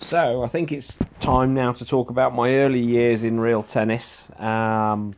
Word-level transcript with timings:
So 0.00 0.42
I 0.42 0.48
think 0.48 0.70
it's 0.72 0.96
time 1.20 1.54
now 1.54 1.72
to 1.72 1.84
talk 1.84 2.10
about 2.10 2.34
my 2.34 2.54
early 2.54 2.80
years 2.80 3.24
in 3.24 3.40
real 3.40 3.62
tennis. 3.62 4.24
Um, 4.38 5.14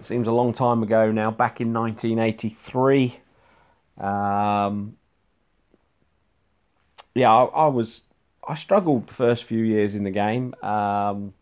seems 0.00 0.28
a 0.28 0.32
long 0.32 0.54
time 0.54 0.82
ago 0.82 1.10
now, 1.10 1.30
back 1.30 1.60
in 1.60 1.72
1983. 1.72 3.18
Um, 3.98 4.96
yeah, 7.14 7.32
I, 7.32 7.44
I, 7.44 7.66
was 7.66 8.02
I 8.46 8.54
struggled 8.54 9.08
the 9.08 9.14
first 9.14 9.44
few 9.44 9.62
years 9.62 9.94
in 9.94 10.04
the 10.04 10.10
game. 10.10 10.54
Um, 10.62 11.34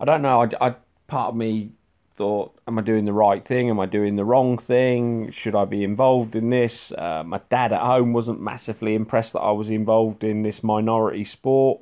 I 0.00 0.04
don't 0.04 0.22
know. 0.22 0.42
I, 0.42 0.68
I 0.68 0.74
part 1.06 1.30
of 1.30 1.36
me 1.36 1.72
thought, 2.18 2.58
am 2.66 2.78
I 2.78 2.82
doing 2.82 3.04
the 3.04 3.12
right 3.12 3.44
thing? 3.44 3.70
Am 3.70 3.78
I 3.78 3.86
doing 3.86 4.16
the 4.16 4.24
wrong 4.24 4.58
thing? 4.58 5.30
Should 5.30 5.54
I 5.54 5.64
be 5.64 5.84
involved 5.84 6.34
in 6.34 6.50
this? 6.50 6.92
Uh, 6.92 7.22
my 7.24 7.40
dad 7.48 7.72
at 7.72 7.80
home 7.80 8.12
wasn't 8.12 8.40
massively 8.40 8.96
impressed 8.96 9.32
that 9.34 9.40
I 9.40 9.52
was 9.52 9.70
involved 9.70 10.24
in 10.24 10.42
this 10.42 10.64
minority 10.64 11.24
sport, 11.24 11.80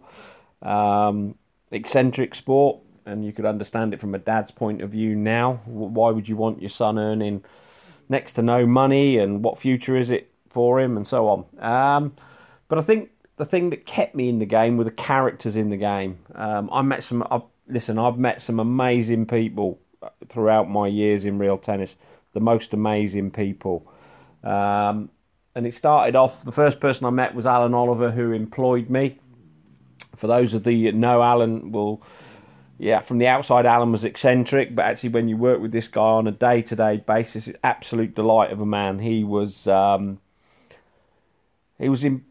um, 0.61 1.37
eccentric 1.71 2.35
sport, 2.35 2.81
and 3.07 3.25
you 3.25 3.33
could 3.33 3.47
understand 3.47 3.95
it 3.95 4.01
from 4.01 4.15
a 4.15 4.19
dad's 4.19 4.51
point 4.51 4.83
of 4.83 4.91
view 4.91 5.17
now. 5.17 5.61
Why 5.65 6.11
would 6.11 6.29
you 6.29 6.37
want 6.37 6.61
your 6.61 6.71
son 6.71 6.99
earning 6.99 7.43
next 8.11 8.35
to 8.35 8.43
no 8.43 8.67
money, 8.67 9.17
and 9.17 9.43
what 9.43 9.59
future 9.59 9.97
is 9.97 10.11
it 10.11 10.31
for 10.51 10.79
him, 10.79 10.99
and 10.99 11.07
so 11.07 11.29
on? 11.29 11.45
Um, 11.59 12.15
but 12.69 12.79
I 12.79 12.83
think 12.83 13.11
the 13.37 13.47
thing 13.47 13.71
that 13.71 13.87
kept 13.87 14.15
me 14.15 14.29
in 14.29 14.39
the 14.39 14.47
game 14.47 14.77
were 14.77 14.85
the 14.85 14.91
characters 14.91 15.57
in 15.57 15.71
the 15.71 15.79
game. 15.79 16.19
Um, 16.35 16.69
I 16.71 16.83
met 16.83 17.05
some. 17.05 17.27
I, 17.31 17.41
listen, 17.69 17.99
I've 17.99 18.19
met 18.19 18.43
some 18.43 18.61
amazing 18.61 19.27
people 19.27 19.79
throughout 20.29 20.69
my 20.69 20.87
years 20.87 21.25
in 21.25 21.39
real 21.39 21.59
tennis. 21.59 21.97
The 22.33 22.41
most 22.41 22.73
amazing 22.73 23.31
people. 23.31 23.91
Um, 24.45 25.11
and 25.55 25.67
it 25.67 25.73
started 25.73 26.15
off, 26.15 26.45
the 26.45 26.53
first 26.53 26.81
person 26.81 27.07
I 27.07 27.11
met 27.11 27.35
was 27.35 27.47
Alan 27.47 27.73
Oliver, 27.73 28.11
who 28.11 28.33
employed 28.33 28.91
me. 28.91 29.19
For 30.15 30.27
those 30.27 30.53
of 30.53 30.65
the 30.65 30.93
know, 30.93 31.23
Alan 31.23 31.73
will, 31.73 32.03
yeah, 32.79 33.01
from 33.01 33.19
the 33.19 33.27
outside, 33.27 33.65
Alan 33.65 33.91
was 33.91 34.05
eccentric, 34.05 34.75
but 34.75 34.85
actually, 34.85 35.09
when 35.09 35.29
you 35.29 35.37
work 35.37 35.61
with 35.61 35.73
this 35.73 35.89
guy 35.89 36.03
on 36.03 36.27
a 36.27 36.31
day 36.31 36.61
to 36.63 36.77
day 36.77 36.99
basis, 36.99 37.49
it's 37.49 37.59
absolute 37.65 38.15
delight 38.15 38.51
of 38.51 38.61
a 38.61 38.67
man. 38.67 38.99
He 38.99 39.25
was, 39.25 39.67
um, 39.67 40.21
he 41.79 41.89
was 41.89 42.05
in, 42.05 42.25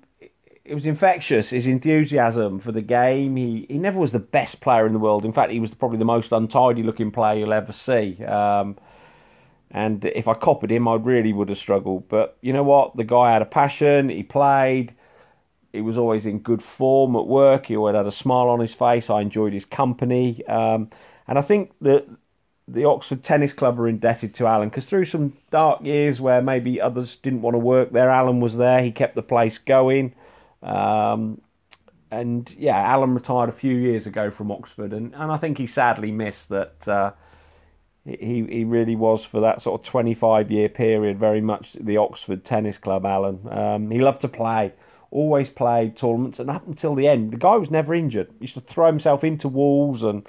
it 0.65 0.73
was 0.73 0.85
infectious. 0.85 1.51
His 1.51 1.67
enthusiasm 1.67 2.59
for 2.59 2.71
the 2.71 2.81
game. 2.81 3.35
He 3.35 3.67
he 3.69 3.77
never 3.77 3.99
was 3.99 4.11
the 4.11 4.19
best 4.19 4.61
player 4.61 4.87
in 4.87 4.93
the 4.93 4.99
world. 4.99 5.23
In 5.23 5.31
fact, 5.31 5.51
he 5.51 5.59
was 5.59 5.73
probably 5.73 5.99
the 5.99 6.05
most 6.05 6.31
untidy 6.31 6.81
looking 6.81 7.11
player 7.11 7.39
you'll 7.39 7.53
ever 7.53 7.71
see. 7.71 8.23
Um, 8.25 8.77
and 9.69 10.05
if 10.05 10.27
I 10.27 10.33
copied 10.33 10.71
him, 10.71 10.87
I 10.87 10.95
really 10.95 11.33
would 11.33 11.49
have 11.49 11.57
struggled. 11.57 12.09
But 12.09 12.37
you 12.41 12.51
know 12.51 12.63
what? 12.63 12.95
The 12.95 13.03
guy 13.03 13.33
had 13.33 13.41
a 13.41 13.45
passion. 13.45 14.09
He 14.09 14.23
played. 14.23 14.95
He 15.71 15.81
was 15.81 15.97
always 15.97 16.25
in 16.25 16.39
good 16.39 16.63
form 16.63 17.15
at 17.15 17.27
work. 17.27 17.67
He 17.67 17.75
always 17.75 17.95
had 17.95 18.07
a 18.07 18.11
smile 18.11 18.47
on 18.47 18.59
his 18.59 18.73
face. 18.73 19.09
I 19.09 19.21
enjoyed 19.21 19.53
his 19.53 19.65
company. 19.65 20.45
Um, 20.47 20.89
and 21.27 21.37
I 21.37 21.41
think 21.41 21.73
that 21.81 22.07
the 22.67 22.85
Oxford 22.85 23.21
Tennis 23.23 23.53
Club 23.53 23.79
are 23.79 23.87
indebted 23.87 24.33
to 24.35 24.47
Alan 24.47 24.69
because 24.69 24.87
through 24.87 25.05
some 25.05 25.33
dark 25.51 25.83
years 25.85 26.19
where 26.19 26.41
maybe 26.41 26.81
others 26.81 27.17
didn't 27.17 27.41
want 27.41 27.53
to 27.53 27.59
work 27.59 27.91
there, 27.91 28.09
Alan 28.09 28.39
was 28.39 28.57
there. 28.57 28.81
He 28.81 28.91
kept 28.91 29.15
the 29.15 29.21
place 29.21 29.57
going. 29.57 30.15
Um, 30.65 31.41
and 32.11 32.53
yeah, 32.57 32.77
Alan 32.77 33.13
retired 33.13 33.49
a 33.49 33.53
few 33.53 33.75
years 33.75 34.07
ago 34.07 34.31
from 34.31 34.51
Oxford, 34.51 34.93
and, 34.93 35.13
and 35.13 35.31
I 35.31 35.37
think 35.37 35.57
he 35.57 35.67
sadly 35.67 36.11
missed 36.11 36.49
that. 36.49 36.87
Uh, 36.87 37.11
he 38.05 38.45
he 38.47 38.63
really 38.63 38.95
was 38.95 39.25
for 39.25 39.41
that 39.41 39.61
sort 39.61 39.81
of 39.81 39.85
25 39.85 40.51
year 40.51 40.69
period 40.69 41.17
very 41.17 41.41
much 41.41 41.73
the 41.73 41.97
Oxford 41.97 42.43
Tennis 42.43 42.77
Club. 42.77 43.05
Alan, 43.05 43.39
um, 43.49 43.89
he 43.89 43.99
loved 43.99 44.21
to 44.21 44.27
play, 44.27 44.73
always 45.09 45.49
played 45.49 45.97
tournaments, 45.97 46.39
and 46.39 46.49
up 46.49 46.67
until 46.67 46.93
the 46.93 47.07
end, 47.07 47.31
the 47.31 47.37
guy 47.37 47.55
was 47.55 47.71
never 47.71 47.95
injured. 47.95 48.29
He 48.39 48.43
used 48.43 48.53
to 48.53 48.61
throw 48.61 48.85
himself 48.85 49.23
into 49.23 49.47
walls 49.47 50.03
and 50.03 50.27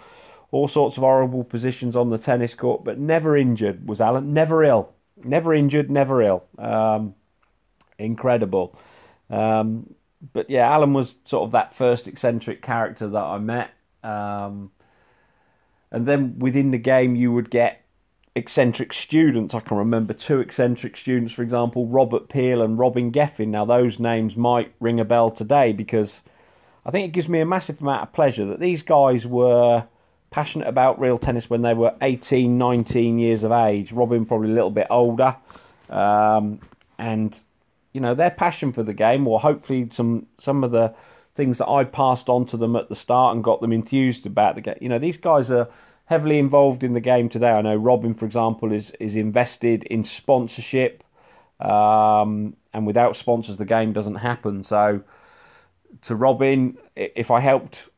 all 0.52 0.68
sorts 0.68 0.96
of 0.96 1.02
horrible 1.02 1.44
positions 1.44 1.94
on 1.96 2.08
the 2.08 2.18
tennis 2.18 2.54
court, 2.54 2.82
but 2.82 2.98
never 2.98 3.36
injured 3.36 3.86
was 3.86 4.00
Alan. 4.00 4.32
Never 4.32 4.64
ill, 4.64 4.94
never 5.22 5.52
injured, 5.52 5.90
never 5.90 6.22
ill. 6.22 6.44
Um, 6.58 7.14
incredible. 7.98 8.78
Um, 9.28 9.94
but 10.32 10.48
yeah, 10.48 10.70
Alan 10.70 10.92
was 10.92 11.16
sort 11.24 11.44
of 11.44 11.52
that 11.52 11.74
first 11.74 12.08
eccentric 12.08 12.62
character 12.62 13.08
that 13.08 13.22
I 13.22 13.38
met. 13.38 13.70
Um, 14.02 14.70
and 15.90 16.06
then 16.06 16.38
within 16.38 16.70
the 16.70 16.78
game, 16.78 17.16
you 17.16 17.32
would 17.32 17.50
get 17.50 17.84
eccentric 18.34 18.92
students. 18.92 19.54
I 19.54 19.60
can 19.60 19.76
remember 19.76 20.12
two 20.12 20.40
eccentric 20.40 20.96
students, 20.96 21.32
for 21.32 21.42
example, 21.42 21.86
Robert 21.86 22.28
Peel 22.28 22.62
and 22.62 22.78
Robin 22.78 23.10
Geffin. 23.10 23.48
Now, 23.48 23.64
those 23.64 23.98
names 23.98 24.36
might 24.36 24.72
ring 24.80 25.00
a 25.00 25.04
bell 25.04 25.30
today 25.30 25.72
because 25.72 26.22
I 26.84 26.90
think 26.90 27.08
it 27.08 27.12
gives 27.12 27.28
me 27.28 27.40
a 27.40 27.46
massive 27.46 27.80
amount 27.80 28.02
of 28.02 28.12
pleasure 28.12 28.44
that 28.46 28.60
these 28.60 28.82
guys 28.82 29.26
were 29.26 29.86
passionate 30.30 30.68
about 30.68 31.00
real 31.00 31.18
tennis 31.18 31.48
when 31.48 31.62
they 31.62 31.72
were 31.72 31.94
18, 32.02 32.58
19 32.58 33.18
years 33.18 33.42
of 33.42 33.52
age. 33.52 33.90
Robin 33.92 34.26
probably 34.26 34.50
a 34.50 34.54
little 34.54 34.70
bit 34.70 34.86
older. 34.90 35.36
Um, 35.88 36.60
and 36.98 37.42
you 37.96 38.00
know 38.02 38.14
their 38.14 38.30
passion 38.30 38.74
for 38.74 38.82
the 38.82 38.92
game, 38.92 39.26
or 39.26 39.40
hopefully 39.40 39.88
some 39.90 40.26
some 40.38 40.62
of 40.62 40.70
the 40.70 40.94
things 41.34 41.56
that 41.56 41.66
I 41.66 41.82
passed 41.84 42.28
on 42.28 42.44
to 42.46 42.58
them 42.58 42.76
at 42.76 42.90
the 42.90 42.94
start 42.94 43.34
and 43.34 43.42
got 43.42 43.62
them 43.62 43.72
enthused 43.72 44.26
about 44.26 44.54
the 44.54 44.60
game. 44.60 44.76
You 44.82 44.90
know, 44.90 44.98
these 44.98 45.16
guys 45.16 45.50
are 45.50 45.68
heavily 46.04 46.38
involved 46.38 46.84
in 46.84 46.92
the 46.92 47.00
game 47.00 47.30
today. 47.30 47.48
I 47.48 47.62
know 47.62 47.74
Robin, 47.74 48.12
for 48.12 48.26
example, 48.26 48.70
is 48.70 48.90
is 49.00 49.16
invested 49.16 49.84
in 49.84 50.04
sponsorship, 50.04 51.04
um, 51.58 52.54
and 52.74 52.86
without 52.86 53.16
sponsors, 53.16 53.56
the 53.56 53.64
game 53.64 53.94
doesn't 53.94 54.16
happen. 54.16 54.62
So, 54.62 55.02
to 56.02 56.14
Robin, 56.14 56.76
if 56.94 57.30
I 57.30 57.40
helped 57.40 57.88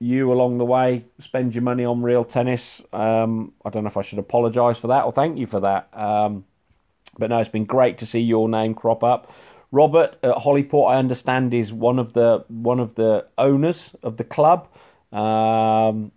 you 0.00 0.30
along 0.30 0.58
the 0.58 0.66
way, 0.66 1.06
spend 1.18 1.54
your 1.54 1.62
money 1.62 1.86
on 1.86 2.02
real 2.02 2.24
tennis, 2.24 2.82
um, 2.92 3.54
I 3.64 3.70
don't 3.70 3.84
know 3.84 3.88
if 3.88 3.96
I 3.96 4.02
should 4.02 4.18
apologise 4.18 4.76
for 4.76 4.88
that 4.88 5.04
or 5.04 5.12
thank 5.12 5.38
you 5.38 5.46
for 5.46 5.60
that. 5.60 5.88
Um, 5.92 6.44
but 7.20 7.30
no, 7.30 7.38
it's 7.38 7.48
been 7.48 7.64
great 7.64 7.98
to 7.98 8.06
see 8.06 8.20
your 8.20 8.48
name 8.48 8.74
crop 8.74 9.04
up. 9.04 9.32
Robert 9.70 10.16
at 10.24 10.34
Holyport, 10.36 10.90
I 10.90 10.96
understand, 10.96 11.54
is 11.54 11.72
one 11.72 12.00
of 12.00 12.14
the 12.14 12.44
one 12.48 12.80
of 12.80 12.96
the 12.96 13.26
owners 13.38 13.92
of 14.02 14.16
the 14.16 14.24
club, 14.24 14.66
um, 15.12 16.10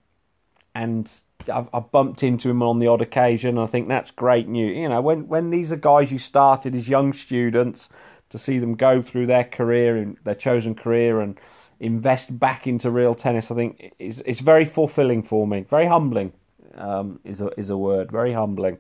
and 0.74 1.12
I've, 1.52 1.70
I've, 1.72 1.92
bumped 1.92 2.24
into 2.24 2.50
him 2.50 2.64
on 2.64 2.80
the 2.80 2.88
odd 2.88 3.02
occasion. 3.02 3.60
I 3.60 3.68
think 3.68 3.88
that's 3.88 4.10
great 4.10 4.48
news. 4.48 4.76
You 4.76 4.90
know, 4.90 5.02
when 5.02 5.28
when 5.28 5.52
these 5.52 5.72
are 5.72 5.76
guys 5.78 6.12
you 6.12 6.18
started 6.18 6.74
as 6.74 6.90
young 6.90 7.14
students, 7.14 7.90
to 8.34 8.40
see 8.40 8.58
them 8.58 8.74
go 8.74 9.00
through 9.00 9.28
their 9.28 9.44
career 9.44 9.96
and 9.96 10.18
their 10.24 10.34
chosen 10.34 10.74
career 10.74 11.22
and 11.22 11.40
invest 11.80 12.40
back 12.40 12.66
into 12.66 12.90
real 12.90 13.14
tennis, 13.14 13.52
I 13.52 13.56
think 13.56 13.94
it's, 14.00 14.20
it's 14.26 14.40
very 14.40 14.66
fulfilling 14.66 15.22
for 15.22 15.46
me. 15.46 15.62
Very 15.70 15.86
humbling 15.86 16.34
um, 16.74 17.20
is 17.24 17.42
a 17.42 17.48
is 17.60 17.70
a 17.70 17.78
word. 17.78 18.12
Very 18.12 18.34
humbling. 18.34 18.80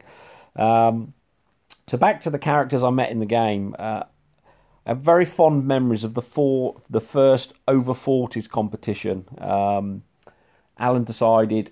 Um, 0.55 1.13
so 1.87 1.97
back 1.97 2.21
to 2.21 2.29
the 2.29 2.39
characters 2.39 2.83
I 2.83 2.89
met 2.89 3.11
in 3.11 3.19
the 3.19 3.25
game. 3.25 3.75
Uh, 3.77 4.03
I 4.85 4.89
have 4.89 4.99
very 4.99 5.25
fond 5.25 5.65
memories 5.65 6.03
of 6.03 6.13
the 6.13 6.21
four, 6.21 6.81
the 6.89 7.01
first 7.01 7.53
over 7.67 7.93
forties 7.93 8.47
competition. 8.47 9.25
Um, 9.37 10.03
Alan 10.77 11.03
decided 11.03 11.71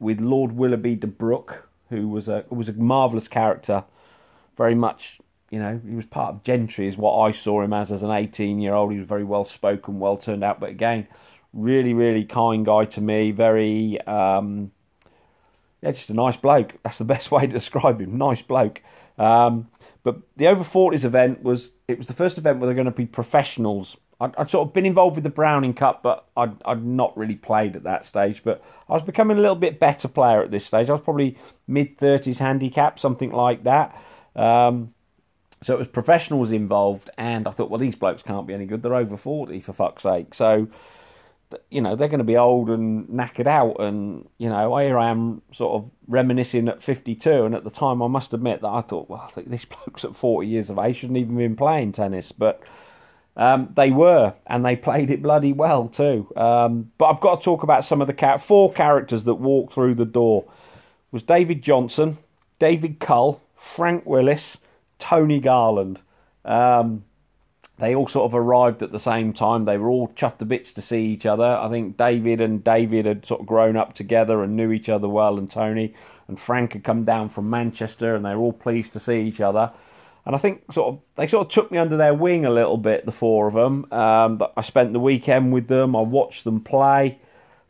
with 0.00 0.20
Lord 0.20 0.52
Willoughby 0.52 0.96
de 0.96 1.06
Broke, 1.06 1.68
who 1.90 2.08
was 2.08 2.28
a 2.28 2.44
was 2.50 2.68
a 2.68 2.72
marvelous 2.72 3.28
character, 3.28 3.84
very 4.56 4.74
much. 4.74 5.20
You 5.50 5.58
know, 5.60 5.80
he 5.88 5.94
was 5.94 6.04
part 6.04 6.34
of 6.34 6.42
gentry, 6.42 6.88
is 6.88 6.98
what 6.98 7.18
I 7.18 7.32
saw 7.32 7.62
him 7.62 7.72
as 7.72 7.90
as 7.90 8.02
an 8.02 8.10
18 8.10 8.58
year 8.58 8.74
old. 8.74 8.92
He 8.92 8.98
was 8.98 9.08
very 9.08 9.24
well 9.24 9.44
spoken, 9.44 9.98
well 9.98 10.16
turned 10.16 10.44
out, 10.44 10.60
but 10.60 10.68
again, 10.70 11.08
really, 11.52 11.94
really 11.94 12.24
kind 12.24 12.66
guy 12.66 12.84
to 12.86 13.00
me. 13.00 13.30
Very, 13.30 14.00
um, 14.02 14.72
yeah, 15.80 15.92
just 15.92 16.10
a 16.10 16.14
nice 16.14 16.36
bloke. 16.36 16.74
That's 16.82 16.98
the 16.98 17.04
best 17.16 17.30
way 17.30 17.46
to 17.46 17.52
describe 17.52 18.00
him. 18.00 18.18
Nice 18.18 18.42
bloke. 18.42 18.82
Um, 19.18 19.68
but 20.02 20.20
the 20.36 20.46
over 20.46 20.64
40s 20.64 21.04
event 21.04 21.42
was 21.42 21.72
it 21.86 21.98
was 21.98 22.06
the 22.06 22.14
first 22.14 22.38
event 22.38 22.58
where 22.58 22.66
they're 22.66 22.74
going 22.74 22.86
to 22.86 22.90
be 22.90 23.06
professionals. 23.06 23.96
I'd, 24.20 24.34
I'd, 24.36 24.50
sort 24.50 24.66
of 24.66 24.72
been 24.72 24.86
involved 24.86 25.16
with 25.16 25.24
the 25.24 25.30
Browning 25.30 25.74
Cup, 25.74 26.02
but 26.02 26.26
I'd, 26.36 26.56
I'd 26.64 26.84
not 26.84 27.16
really 27.16 27.36
played 27.36 27.76
at 27.76 27.84
that 27.84 28.04
stage. 28.04 28.42
But 28.42 28.62
I 28.88 28.94
was 28.94 29.02
becoming 29.02 29.36
a 29.36 29.40
little 29.40 29.56
bit 29.56 29.78
better 29.78 30.08
player 30.08 30.42
at 30.42 30.50
this 30.50 30.64
stage. 30.64 30.88
I 30.88 30.92
was 30.92 31.02
probably 31.02 31.36
mid 31.66 31.98
30s 31.98 32.38
handicap, 32.38 32.98
something 32.98 33.30
like 33.30 33.64
that. 33.64 34.00
Um, 34.34 34.94
so 35.62 35.74
it 35.74 35.78
was 35.78 35.88
professionals 35.88 36.52
involved, 36.52 37.10
and 37.18 37.48
I 37.48 37.50
thought, 37.50 37.68
well, 37.68 37.78
these 37.78 37.96
blokes 37.96 38.22
can't 38.22 38.46
be 38.46 38.54
any 38.54 38.64
good. 38.64 38.82
They're 38.82 38.94
over 38.94 39.16
40, 39.16 39.60
for 39.60 39.72
fuck's 39.72 40.04
sake. 40.04 40.34
So 40.34 40.68
you 41.70 41.80
know 41.80 41.96
they're 41.96 42.08
going 42.08 42.18
to 42.18 42.24
be 42.24 42.36
old 42.36 42.68
and 42.68 43.08
knackered 43.08 43.46
out 43.46 43.80
and 43.80 44.28
you 44.38 44.48
know 44.48 44.76
here 44.76 44.98
I 44.98 45.10
am 45.10 45.42
sort 45.52 45.82
of 45.82 45.90
reminiscing 46.06 46.68
at 46.68 46.82
52 46.82 47.44
and 47.44 47.54
at 47.54 47.64
the 47.64 47.70
time 47.70 48.02
I 48.02 48.06
must 48.06 48.34
admit 48.34 48.60
that 48.60 48.68
I 48.68 48.80
thought 48.82 49.08
well 49.08 49.24
I 49.26 49.30
think 49.30 49.50
this 49.50 49.64
bloke's 49.84 50.04
at 50.04 50.16
40 50.16 50.46
years 50.46 50.70
of 50.70 50.78
age 50.78 50.96
shouldn't 50.96 51.18
even 51.18 51.36
been 51.36 51.56
playing 51.56 51.92
tennis. 51.92 52.32
But 52.32 52.62
um, 53.36 53.72
they 53.76 53.90
were 53.90 54.34
and 54.46 54.64
they 54.64 54.76
played 54.76 55.10
it 55.10 55.22
bloody 55.22 55.52
well 55.52 55.88
too. 55.88 56.30
Um, 56.36 56.90
but 56.98 57.06
I've 57.06 57.20
got 57.20 57.40
to 57.40 57.44
talk 57.44 57.62
about 57.62 57.84
some 57.84 58.00
of 58.00 58.08
the 58.08 58.38
four 58.38 58.72
characters 58.72 59.24
that 59.24 59.36
walked 59.36 59.74
through 59.74 59.94
the 59.94 60.04
door. 60.04 60.44
It 60.46 61.12
was 61.12 61.22
David 61.22 61.62
Johnson 61.62 62.18
David 62.58 62.98
Cull 62.98 63.40
Frank 63.54 64.04
Willis 64.06 64.58
Tony 64.98 65.40
Garland. 65.40 66.00
Um, 66.44 67.04
they 67.78 67.94
all 67.94 68.08
sort 68.08 68.26
of 68.26 68.34
arrived 68.34 68.82
at 68.82 68.92
the 68.92 68.98
same 68.98 69.32
time. 69.32 69.64
They 69.64 69.78
were 69.78 69.88
all 69.88 70.08
chuffed 70.08 70.38
to 70.38 70.44
bits 70.44 70.72
to 70.72 70.80
see 70.80 71.06
each 71.06 71.26
other. 71.26 71.44
I 71.44 71.68
think 71.68 71.96
David 71.96 72.40
and 72.40 72.62
David 72.62 73.06
had 73.06 73.24
sort 73.24 73.40
of 73.40 73.46
grown 73.46 73.76
up 73.76 73.94
together 73.94 74.42
and 74.42 74.56
knew 74.56 74.72
each 74.72 74.88
other 74.88 75.08
well, 75.08 75.38
and 75.38 75.50
Tony 75.50 75.94
and 76.26 76.38
Frank 76.38 76.72
had 76.72 76.84
come 76.84 77.04
down 77.04 77.28
from 77.28 77.48
Manchester, 77.48 78.14
and 78.14 78.24
they 78.24 78.34
were 78.34 78.42
all 78.42 78.52
pleased 78.52 78.92
to 78.94 78.98
see 78.98 79.20
each 79.20 79.40
other. 79.40 79.72
And 80.26 80.34
I 80.34 80.38
think 80.38 80.70
sort 80.72 80.94
of 80.94 81.00
they 81.14 81.26
sort 81.26 81.46
of 81.46 81.52
took 81.52 81.70
me 81.70 81.78
under 81.78 81.96
their 81.96 82.12
wing 82.12 82.44
a 82.44 82.50
little 82.50 82.76
bit, 82.76 83.06
the 83.06 83.12
four 83.12 83.48
of 83.48 83.54
them. 83.54 83.90
Um, 83.92 84.42
I 84.56 84.62
spent 84.62 84.92
the 84.92 85.00
weekend 85.00 85.52
with 85.52 85.68
them. 85.68 85.96
I 85.96 86.02
watched 86.02 86.44
them 86.44 86.60
play. 86.60 87.18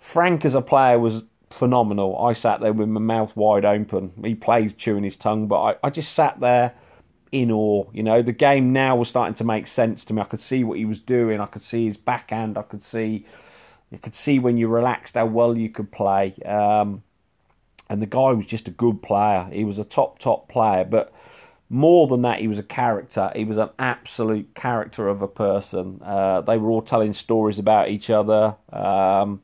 Frank 0.00 0.44
as 0.44 0.54
a 0.54 0.62
player 0.62 0.98
was 0.98 1.22
phenomenal. 1.50 2.18
I 2.18 2.32
sat 2.32 2.60
there 2.60 2.72
with 2.72 2.88
my 2.88 3.00
mouth 3.00 3.36
wide 3.36 3.64
open. 3.64 4.12
He 4.24 4.34
plays 4.34 4.74
chewing 4.74 5.04
his 5.04 5.16
tongue, 5.16 5.46
but 5.46 5.62
I, 5.62 5.76
I 5.84 5.90
just 5.90 6.12
sat 6.12 6.40
there 6.40 6.74
in 7.32 7.50
awe. 7.50 7.84
You 7.92 8.02
know, 8.02 8.22
the 8.22 8.32
game 8.32 8.72
now 8.72 8.96
was 8.96 9.08
starting 9.08 9.34
to 9.34 9.44
make 9.44 9.66
sense 9.66 10.04
to 10.06 10.12
me. 10.12 10.22
I 10.22 10.24
could 10.24 10.40
see 10.40 10.64
what 10.64 10.78
he 10.78 10.84
was 10.84 10.98
doing. 10.98 11.40
I 11.40 11.46
could 11.46 11.62
see 11.62 11.86
his 11.86 11.96
backhand. 11.96 12.58
I 12.58 12.62
could 12.62 12.82
see, 12.82 13.26
you 13.90 13.98
could 13.98 14.14
see 14.14 14.38
when 14.38 14.56
you 14.56 14.68
relaxed 14.68 15.14
how 15.14 15.26
well 15.26 15.56
you 15.56 15.68
could 15.68 15.92
play. 15.92 16.34
Um, 16.44 17.02
and 17.88 18.02
the 18.02 18.06
guy 18.06 18.32
was 18.32 18.46
just 18.46 18.68
a 18.68 18.72
good 18.72 19.02
player. 19.02 19.48
He 19.52 19.64
was 19.64 19.78
a 19.78 19.84
top 19.84 20.18
top 20.18 20.48
player, 20.48 20.84
but 20.84 21.12
more 21.70 22.06
than 22.06 22.22
that, 22.22 22.40
he 22.40 22.48
was 22.48 22.58
a 22.58 22.62
character. 22.62 23.30
He 23.36 23.44
was 23.44 23.58
an 23.58 23.70
absolute 23.78 24.54
character 24.54 25.08
of 25.08 25.20
a 25.20 25.28
person. 25.28 26.00
Uh, 26.02 26.40
they 26.40 26.56
were 26.56 26.70
all 26.70 26.82
telling 26.82 27.12
stories 27.12 27.58
about 27.58 27.88
each 27.88 28.08
other. 28.08 28.56
Um, 28.72 29.42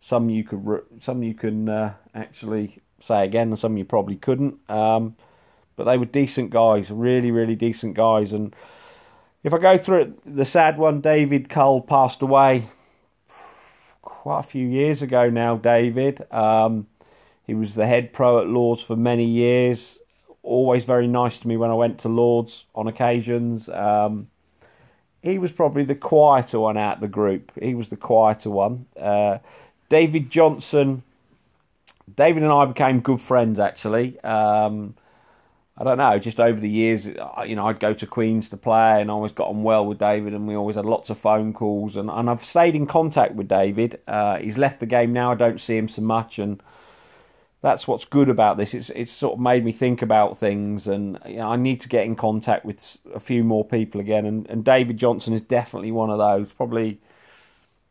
some 0.00 0.28
you 0.28 0.44
could, 0.44 0.82
some 1.00 1.22
you 1.22 1.34
can 1.34 1.68
uh, 1.68 1.94
actually 2.14 2.82
say 3.00 3.24
again, 3.24 3.48
and 3.48 3.58
some 3.58 3.78
you 3.78 3.84
probably 3.84 4.16
couldn't. 4.16 4.58
Um, 4.70 5.16
but 5.76 5.84
they 5.84 5.98
were 5.98 6.04
decent 6.04 6.50
guys, 6.50 6.90
really, 6.90 7.30
really 7.30 7.56
decent 7.56 7.94
guys. 7.94 8.32
And 8.32 8.54
if 9.42 9.52
I 9.52 9.58
go 9.58 9.76
through 9.78 10.00
it, 10.00 10.36
the 10.36 10.44
sad 10.44 10.78
one, 10.78 11.00
David 11.00 11.48
Cull 11.48 11.80
passed 11.80 12.22
away 12.22 12.68
quite 14.02 14.40
a 14.40 14.44
few 14.44 14.66
years 14.66 15.02
ago 15.02 15.28
now. 15.28 15.56
David, 15.56 16.26
um, 16.32 16.86
he 17.46 17.54
was 17.54 17.74
the 17.74 17.86
head 17.86 18.12
pro 18.12 18.40
at 18.40 18.46
Lords 18.46 18.82
for 18.82 18.96
many 18.96 19.24
years. 19.24 20.00
Always 20.42 20.84
very 20.84 21.06
nice 21.06 21.38
to 21.40 21.48
me 21.48 21.56
when 21.56 21.70
I 21.70 21.74
went 21.74 21.98
to 22.00 22.08
Lords 22.08 22.64
on 22.74 22.86
occasions. 22.86 23.68
Um, 23.68 24.28
he 25.22 25.38
was 25.38 25.52
probably 25.52 25.84
the 25.84 25.94
quieter 25.94 26.60
one 26.60 26.76
out 26.76 26.96
of 26.96 27.00
the 27.00 27.08
group. 27.08 27.50
He 27.60 27.74
was 27.74 27.88
the 27.88 27.96
quieter 27.96 28.50
one. 28.50 28.86
Uh, 28.98 29.38
David 29.88 30.30
Johnson. 30.30 31.02
David 32.14 32.42
and 32.42 32.52
I 32.52 32.66
became 32.66 33.00
good 33.00 33.20
friends 33.20 33.58
actually. 33.58 34.20
Um, 34.20 34.94
I 35.76 35.82
don't 35.82 35.98
know, 35.98 36.18
just 36.20 36.38
over 36.38 36.60
the 36.60 36.70
years, 36.70 37.06
you 37.06 37.56
know, 37.56 37.66
I'd 37.66 37.80
go 37.80 37.92
to 37.94 38.06
Queens 38.06 38.48
to 38.50 38.56
play 38.56 39.00
and 39.00 39.10
I 39.10 39.14
always 39.14 39.32
got 39.32 39.48
on 39.48 39.64
well 39.64 39.84
with 39.84 39.98
David 39.98 40.32
and 40.32 40.46
we 40.46 40.54
always 40.54 40.76
had 40.76 40.84
lots 40.84 41.10
of 41.10 41.18
phone 41.18 41.52
calls 41.52 41.96
and, 41.96 42.08
and 42.08 42.30
I've 42.30 42.44
stayed 42.44 42.76
in 42.76 42.86
contact 42.86 43.34
with 43.34 43.48
David. 43.48 44.00
Uh, 44.06 44.38
he's 44.38 44.56
left 44.56 44.78
the 44.78 44.86
game 44.86 45.12
now, 45.12 45.32
I 45.32 45.34
don't 45.34 45.60
see 45.60 45.76
him 45.76 45.88
so 45.88 46.02
much 46.02 46.38
and 46.38 46.62
that's 47.60 47.88
what's 47.88 48.04
good 48.04 48.28
about 48.28 48.56
this. 48.56 48.72
It's 48.72 48.90
it's 48.90 49.10
sort 49.10 49.34
of 49.34 49.40
made 49.40 49.64
me 49.64 49.72
think 49.72 50.00
about 50.00 50.38
things 50.38 50.86
and 50.86 51.18
you 51.26 51.38
know, 51.38 51.50
I 51.50 51.56
need 51.56 51.80
to 51.80 51.88
get 51.88 52.04
in 52.04 52.14
contact 52.14 52.64
with 52.64 52.98
a 53.12 53.18
few 53.18 53.42
more 53.42 53.64
people 53.64 54.00
again 54.00 54.26
and, 54.26 54.48
and 54.48 54.64
David 54.64 54.96
Johnson 54.96 55.32
is 55.32 55.40
definitely 55.40 55.90
one 55.90 56.10
of 56.10 56.18
those, 56.18 56.52
probably 56.52 57.00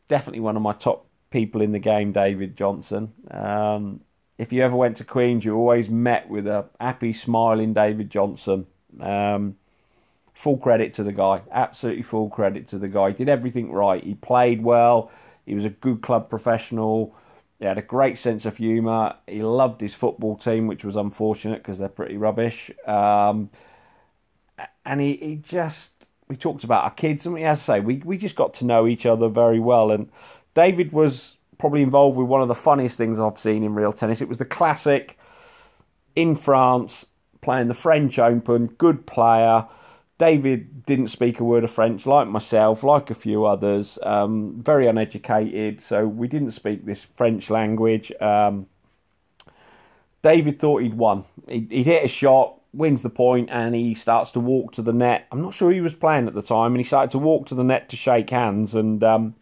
definitely 0.07 0.39
one 0.39 0.55
of 0.55 0.61
my 0.61 0.73
top 0.73 1.07
people 1.31 1.61
in 1.61 1.73
the 1.73 1.79
game, 1.79 2.13
David 2.13 2.55
Johnson. 2.55 3.11
Um, 3.29 4.01
if 4.37 4.51
you 4.51 4.63
ever 4.63 4.75
went 4.75 4.97
to 4.97 5.03
Queens, 5.03 5.45
you 5.45 5.55
always 5.55 5.89
met 5.89 6.29
with 6.29 6.47
a 6.47 6.65
happy, 6.79 7.13
smiling 7.13 7.73
David 7.73 8.09
Johnson. 8.09 8.65
Um, 8.99 9.57
full 10.33 10.57
credit 10.57 10.93
to 10.95 11.03
the 11.03 11.11
guy. 11.11 11.41
Absolutely 11.51 12.03
full 12.03 12.29
credit 12.29 12.67
to 12.69 12.77
the 12.77 12.87
guy. 12.87 13.09
He 13.09 13.15
did 13.15 13.29
everything 13.29 13.71
right. 13.71 14.03
He 14.03 14.15
played 14.15 14.63
well. 14.63 15.11
He 15.45 15.53
was 15.53 15.65
a 15.65 15.69
good 15.69 16.01
club 16.01 16.29
professional. 16.29 17.15
He 17.59 17.65
had 17.65 17.77
a 17.77 17.83
great 17.83 18.17
sense 18.17 18.45
of 18.45 18.57
humour. 18.57 19.15
He 19.27 19.43
loved 19.43 19.81
his 19.81 19.93
football 19.93 20.35
team, 20.35 20.67
which 20.67 20.83
was 20.83 20.95
unfortunate 20.95 21.61
because 21.61 21.79
they're 21.79 21.87
pretty 21.87 22.17
rubbish. 22.17 22.71
Um, 22.85 23.49
and 24.85 24.99
he, 24.99 25.15
he 25.17 25.35
just, 25.35 25.91
we 26.27 26.35
talked 26.35 26.63
about 26.63 26.83
our 26.83 26.91
kids, 26.91 27.25
and 27.25 27.35
we, 27.35 27.43
as 27.43 27.59
I 27.61 27.77
say, 27.77 27.79
we, 27.79 27.97
we 27.97 28.17
just 28.17 28.35
got 28.35 28.53
to 28.55 28.65
know 28.65 28.87
each 28.87 29.05
other 29.05 29.29
very 29.29 29.59
well. 29.59 29.91
And 29.91 30.09
David 30.53 30.91
was 30.91 31.37
probably 31.57 31.81
involved 31.81 32.17
with 32.17 32.27
one 32.27 32.41
of 32.41 32.47
the 32.47 32.55
funniest 32.55 32.97
things 32.97 33.19
I've 33.19 33.37
seen 33.37 33.63
in 33.63 33.73
real 33.73 33.93
tennis. 33.93 34.21
It 34.21 34.29
was 34.29 34.37
the 34.37 34.45
classic 34.45 35.17
in 36.15 36.35
France, 36.35 37.05
playing 37.41 37.67
the 37.67 37.73
French 37.73 38.19
Open, 38.19 38.67
good 38.67 39.05
player. 39.05 39.67
David 40.17 40.85
didn't 40.85 41.07
speak 41.07 41.39
a 41.39 41.43
word 41.43 41.63
of 41.63 41.71
French, 41.71 42.05
like 42.05 42.27
myself, 42.27 42.83
like 42.83 43.09
a 43.09 43.15
few 43.15 43.45
others. 43.45 43.97
Um, 44.03 44.61
very 44.61 44.87
uneducated, 44.87 45.81
so 45.81 46.07
we 46.07 46.27
didn't 46.27 46.51
speak 46.51 46.85
this 46.85 47.03
French 47.03 47.49
language. 47.49 48.11
Um, 48.21 48.67
David 50.21 50.59
thought 50.59 50.81
he'd 50.81 50.93
won. 50.93 51.25
He'd, 51.47 51.71
he'd 51.71 51.85
hit 51.85 52.05
a 52.05 52.07
shot, 52.07 52.59
wins 52.73 53.01
the 53.01 53.09
point, 53.09 53.49
and 53.51 53.75
he 53.75 53.93
starts 53.93 54.31
to 54.31 54.39
walk 54.39 54.71
to 54.73 54.81
the 54.81 54.93
net. 54.93 55.27
I'm 55.31 55.41
not 55.41 55.53
sure 55.53 55.71
he 55.71 55.81
was 55.81 55.93
playing 55.93 56.27
at 56.27 56.35
the 56.35 56.41
time, 56.41 56.73
and 56.73 56.77
he 56.77 56.83
started 56.83 57.11
to 57.11 57.19
walk 57.19 57.47
to 57.47 57.55
the 57.55 57.63
net 57.63 57.89
to 57.89 57.95
shake 57.95 58.29
hands, 58.29 58.73
and 58.73 59.03
um, 59.03 59.35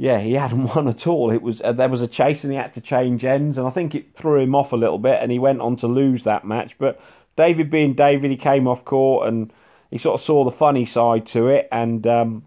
yeah, 0.00 0.18
he 0.18 0.32
hadn't 0.32 0.74
won 0.74 0.88
at 0.94 1.06
all. 1.06 1.30
It 1.30 1.42
was 1.42 1.60
uh, 1.60 1.72
there 1.72 1.90
was 1.90 2.00
a 2.00 2.08
chase 2.08 2.42
and 2.42 2.50
he 2.50 2.56
had 2.56 2.72
to 2.72 2.80
change 2.80 3.22
ends, 3.22 3.58
and 3.58 3.66
I 3.66 3.70
think 3.70 3.94
it 3.94 4.14
threw 4.14 4.40
him 4.40 4.54
off 4.54 4.72
a 4.72 4.76
little 4.76 4.98
bit, 4.98 5.18
and 5.20 5.30
he 5.30 5.38
went 5.38 5.60
on 5.60 5.76
to 5.76 5.86
lose 5.86 6.24
that 6.24 6.42
match. 6.42 6.78
But 6.78 6.98
David, 7.36 7.70
being 7.70 7.92
David, 7.92 8.30
he 8.30 8.38
came 8.38 8.66
off 8.66 8.82
court 8.82 9.28
and 9.28 9.52
he 9.90 9.98
sort 9.98 10.18
of 10.18 10.24
saw 10.24 10.42
the 10.42 10.50
funny 10.50 10.86
side 10.86 11.26
to 11.26 11.48
it, 11.48 11.68
and 11.70 12.06
um, 12.06 12.46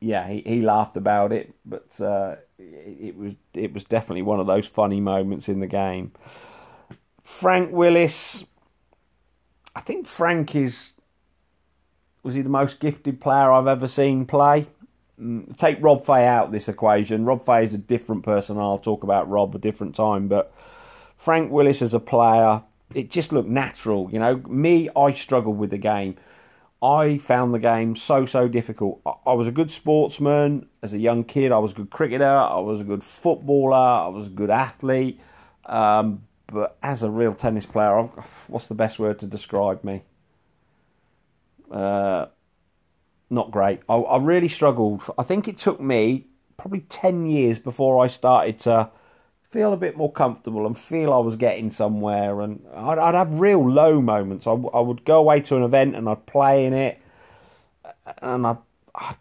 yeah, 0.00 0.26
he, 0.28 0.40
he 0.46 0.62
laughed 0.62 0.96
about 0.96 1.30
it. 1.30 1.54
But 1.66 2.00
uh, 2.00 2.36
it, 2.58 2.96
it 3.00 3.18
was 3.18 3.34
it 3.52 3.74
was 3.74 3.84
definitely 3.84 4.22
one 4.22 4.40
of 4.40 4.46
those 4.46 4.66
funny 4.66 5.00
moments 5.00 5.50
in 5.50 5.60
the 5.60 5.66
game. 5.66 6.12
Frank 7.22 7.70
Willis, 7.70 8.44
I 9.74 9.82
think 9.82 10.06
Frank 10.06 10.54
is 10.54 10.94
was 12.22 12.34
he 12.34 12.40
the 12.40 12.48
most 12.48 12.80
gifted 12.80 13.20
player 13.20 13.52
I've 13.52 13.66
ever 13.66 13.86
seen 13.86 14.24
play. 14.24 14.68
Take 15.56 15.78
Rob 15.80 16.04
Fahey 16.04 16.24
out 16.24 16.52
this 16.52 16.68
equation. 16.68 17.24
Rob 17.24 17.44
Fahey 17.46 17.64
is 17.64 17.74
a 17.74 17.78
different 17.78 18.22
person. 18.22 18.58
I'll 18.58 18.78
talk 18.78 19.02
about 19.02 19.28
Rob 19.28 19.54
a 19.54 19.58
different 19.58 19.94
time. 19.94 20.28
But 20.28 20.52
Frank 21.16 21.50
Willis 21.50 21.80
as 21.80 21.94
a 21.94 22.00
player, 22.00 22.62
it 22.94 23.10
just 23.10 23.32
looked 23.32 23.48
natural. 23.48 24.10
You 24.12 24.18
know, 24.18 24.36
me, 24.48 24.90
I 24.94 25.12
struggled 25.12 25.58
with 25.58 25.70
the 25.70 25.78
game. 25.78 26.16
I 26.82 27.16
found 27.18 27.54
the 27.54 27.58
game 27.58 27.96
so 27.96 28.26
so 28.26 28.48
difficult. 28.48 29.00
I 29.26 29.32
was 29.32 29.48
a 29.48 29.52
good 29.52 29.70
sportsman 29.70 30.68
as 30.82 30.92
a 30.92 30.98
young 30.98 31.24
kid. 31.24 31.50
I 31.50 31.58
was 31.58 31.72
a 31.72 31.74
good 31.74 31.90
cricketer. 31.90 32.24
I 32.24 32.58
was 32.58 32.82
a 32.82 32.84
good 32.84 33.02
footballer. 33.02 33.76
I 33.76 34.08
was 34.08 34.26
a 34.26 34.30
good 34.30 34.50
athlete. 34.50 35.18
Um, 35.64 36.26
but 36.46 36.76
as 36.82 37.02
a 37.02 37.10
real 37.10 37.34
tennis 37.34 37.66
player, 37.66 38.02
what's 38.48 38.66
the 38.66 38.74
best 38.74 38.98
word 38.98 39.18
to 39.20 39.26
describe 39.26 39.82
me? 39.82 40.02
Uh, 41.70 42.26
not 43.30 43.50
great. 43.50 43.80
I, 43.88 43.94
I 43.94 44.18
really 44.18 44.48
struggled. 44.48 45.02
I 45.18 45.22
think 45.22 45.48
it 45.48 45.58
took 45.58 45.80
me 45.80 46.26
probably 46.56 46.80
10 46.80 47.26
years 47.26 47.58
before 47.58 48.02
I 48.02 48.06
started 48.08 48.58
to 48.60 48.90
feel 49.48 49.72
a 49.72 49.76
bit 49.76 49.96
more 49.96 50.12
comfortable 50.12 50.66
and 50.66 50.76
feel 50.76 51.12
I 51.12 51.18
was 51.18 51.36
getting 51.36 51.70
somewhere. 51.70 52.40
And 52.40 52.62
I'd, 52.74 52.98
I'd 52.98 53.14
have 53.14 53.40
real 53.40 53.68
low 53.68 54.00
moments. 54.00 54.46
I, 54.46 54.52
I, 54.52 54.80
would 54.80 55.04
go 55.04 55.18
away 55.18 55.40
to 55.42 55.56
an 55.56 55.62
event 55.62 55.96
and 55.96 56.08
I'd 56.08 56.26
play 56.26 56.66
in 56.66 56.72
it, 56.72 57.00
and 58.18 58.46
I, 58.46 58.56
I, 58.94 59.14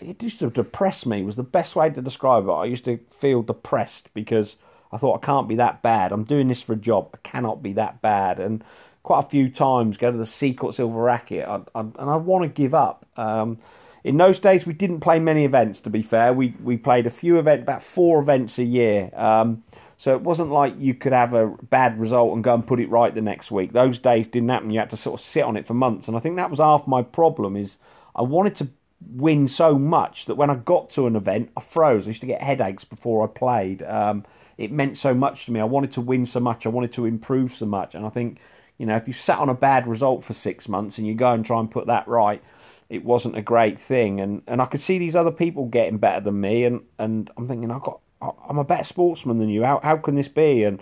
it 0.00 0.22
used 0.22 0.38
to 0.40 0.50
depress 0.50 1.06
me. 1.06 1.22
Was 1.22 1.36
the 1.36 1.42
best 1.42 1.76
way 1.76 1.90
to 1.90 2.02
describe 2.02 2.46
it. 2.46 2.52
I 2.52 2.64
used 2.64 2.84
to 2.84 2.98
feel 3.10 3.42
depressed 3.42 4.12
because 4.14 4.56
I 4.92 4.98
thought 4.98 5.22
I 5.22 5.26
can't 5.26 5.48
be 5.48 5.56
that 5.56 5.82
bad. 5.82 6.12
I'm 6.12 6.24
doing 6.24 6.48
this 6.48 6.62
for 6.62 6.74
a 6.74 6.76
job. 6.76 7.10
I 7.14 7.18
cannot 7.28 7.62
be 7.62 7.72
that 7.74 8.02
bad. 8.02 8.38
And 8.38 8.62
quite 9.06 9.24
a 9.24 9.28
few 9.28 9.48
times 9.48 9.96
go 9.96 10.10
to 10.10 10.18
the 10.18 10.26
Seacourt 10.26 10.74
Silver 10.74 11.00
Racket, 11.00 11.46
I, 11.46 11.60
I, 11.76 11.80
and 11.80 12.10
I 12.10 12.16
want 12.16 12.42
to 12.42 12.48
give 12.48 12.74
up. 12.74 13.06
Um, 13.16 13.58
in 14.02 14.16
those 14.16 14.40
days, 14.40 14.66
we 14.66 14.72
didn't 14.72 14.98
play 14.98 15.20
many 15.20 15.44
events. 15.44 15.80
To 15.82 15.90
be 15.90 16.02
fair, 16.02 16.32
we 16.32 16.56
we 16.60 16.76
played 16.76 17.06
a 17.06 17.10
few 17.10 17.38
events, 17.38 17.62
about 17.62 17.84
four 17.84 18.18
events 18.18 18.58
a 18.58 18.64
year. 18.64 19.12
Um, 19.14 19.62
so 19.96 20.12
it 20.12 20.22
wasn't 20.22 20.50
like 20.50 20.74
you 20.76 20.92
could 20.92 21.12
have 21.12 21.34
a 21.34 21.46
bad 21.46 22.00
result 22.00 22.34
and 22.34 22.42
go 22.42 22.52
and 22.52 22.66
put 22.66 22.80
it 22.80 22.90
right 22.90 23.14
the 23.14 23.22
next 23.22 23.52
week. 23.52 23.72
Those 23.72 24.00
days 24.00 24.26
didn't 24.26 24.48
happen. 24.48 24.70
You 24.70 24.80
had 24.80 24.90
to 24.90 24.96
sort 24.96 25.20
of 25.20 25.24
sit 25.24 25.44
on 25.44 25.56
it 25.56 25.68
for 25.68 25.74
months, 25.74 26.08
and 26.08 26.16
I 26.16 26.20
think 26.20 26.34
that 26.36 26.50
was 26.50 26.58
half 26.58 26.88
my 26.88 27.02
problem. 27.02 27.56
Is 27.56 27.78
I 28.16 28.22
wanted 28.22 28.56
to 28.56 28.68
win 29.08 29.46
so 29.46 29.78
much 29.78 30.24
that 30.24 30.34
when 30.34 30.50
I 30.50 30.56
got 30.56 30.90
to 30.90 31.06
an 31.06 31.14
event, 31.14 31.52
I 31.56 31.60
froze. 31.60 32.06
I 32.06 32.08
used 32.08 32.22
to 32.22 32.26
get 32.26 32.42
headaches 32.42 32.82
before 32.82 33.22
I 33.22 33.28
played. 33.28 33.84
Um, 33.84 34.24
it 34.58 34.72
meant 34.72 34.96
so 34.98 35.14
much 35.14 35.44
to 35.44 35.52
me. 35.52 35.60
I 35.60 35.64
wanted 35.64 35.92
to 35.92 36.00
win 36.00 36.26
so 36.26 36.40
much. 36.40 36.66
I 36.66 36.70
wanted 36.70 36.92
to 36.94 37.04
improve 37.04 37.52
so 37.52 37.66
much, 37.66 37.94
and 37.94 38.04
I 38.04 38.08
think 38.08 38.40
you 38.78 38.86
know, 38.86 38.96
if 38.96 39.06
you 39.06 39.12
sat 39.12 39.38
on 39.38 39.48
a 39.48 39.54
bad 39.54 39.86
result 39.86 40.24
for 40.24 40.34
six 40.34 40.68
months 40.68 40.98
and 40.98 41.06
you 41.06 41.14
go 41.14 41.32
and 41.32 41.44
try 41.44 41.60
and 41.60 41.70
put 41.70 41.86
that 41.86 42.06
right, 42.06 42.42
it 42.88 43.04
wasn't 43.04 43.36
a 43.36 43.42
great 43.42 43.80
thing. 43.80 44.20
And 44.20 44.42
and 44.46 44.60
I 44.60 44.66
could 44.66 44.80
see 44.80 44.98
these 44.98 45.16
other 45.16 45.30
people 45.30 45.66
getting 45.66 45.98
better 45.98 46.20
than 46.20 46.40
me, 46.40 46.64
and 46.64 46.82
and 46.98 47.30
I'm 47.36 47.48
thinking 47.48 47.70
I've 47.70 47.82
got 47.82 48.00
I'm 48.20 48.58
a 48.58 48.64
better 48.64 48.84
sportsman 48.84 49.38
than 49.38 49.48
you. 49.48 49.64
How 49.64 49.80
how 49.82 49.96
can 49.96 50.14
this 50.14 50.28
be? 50.28 50.64
And 50.64 50.80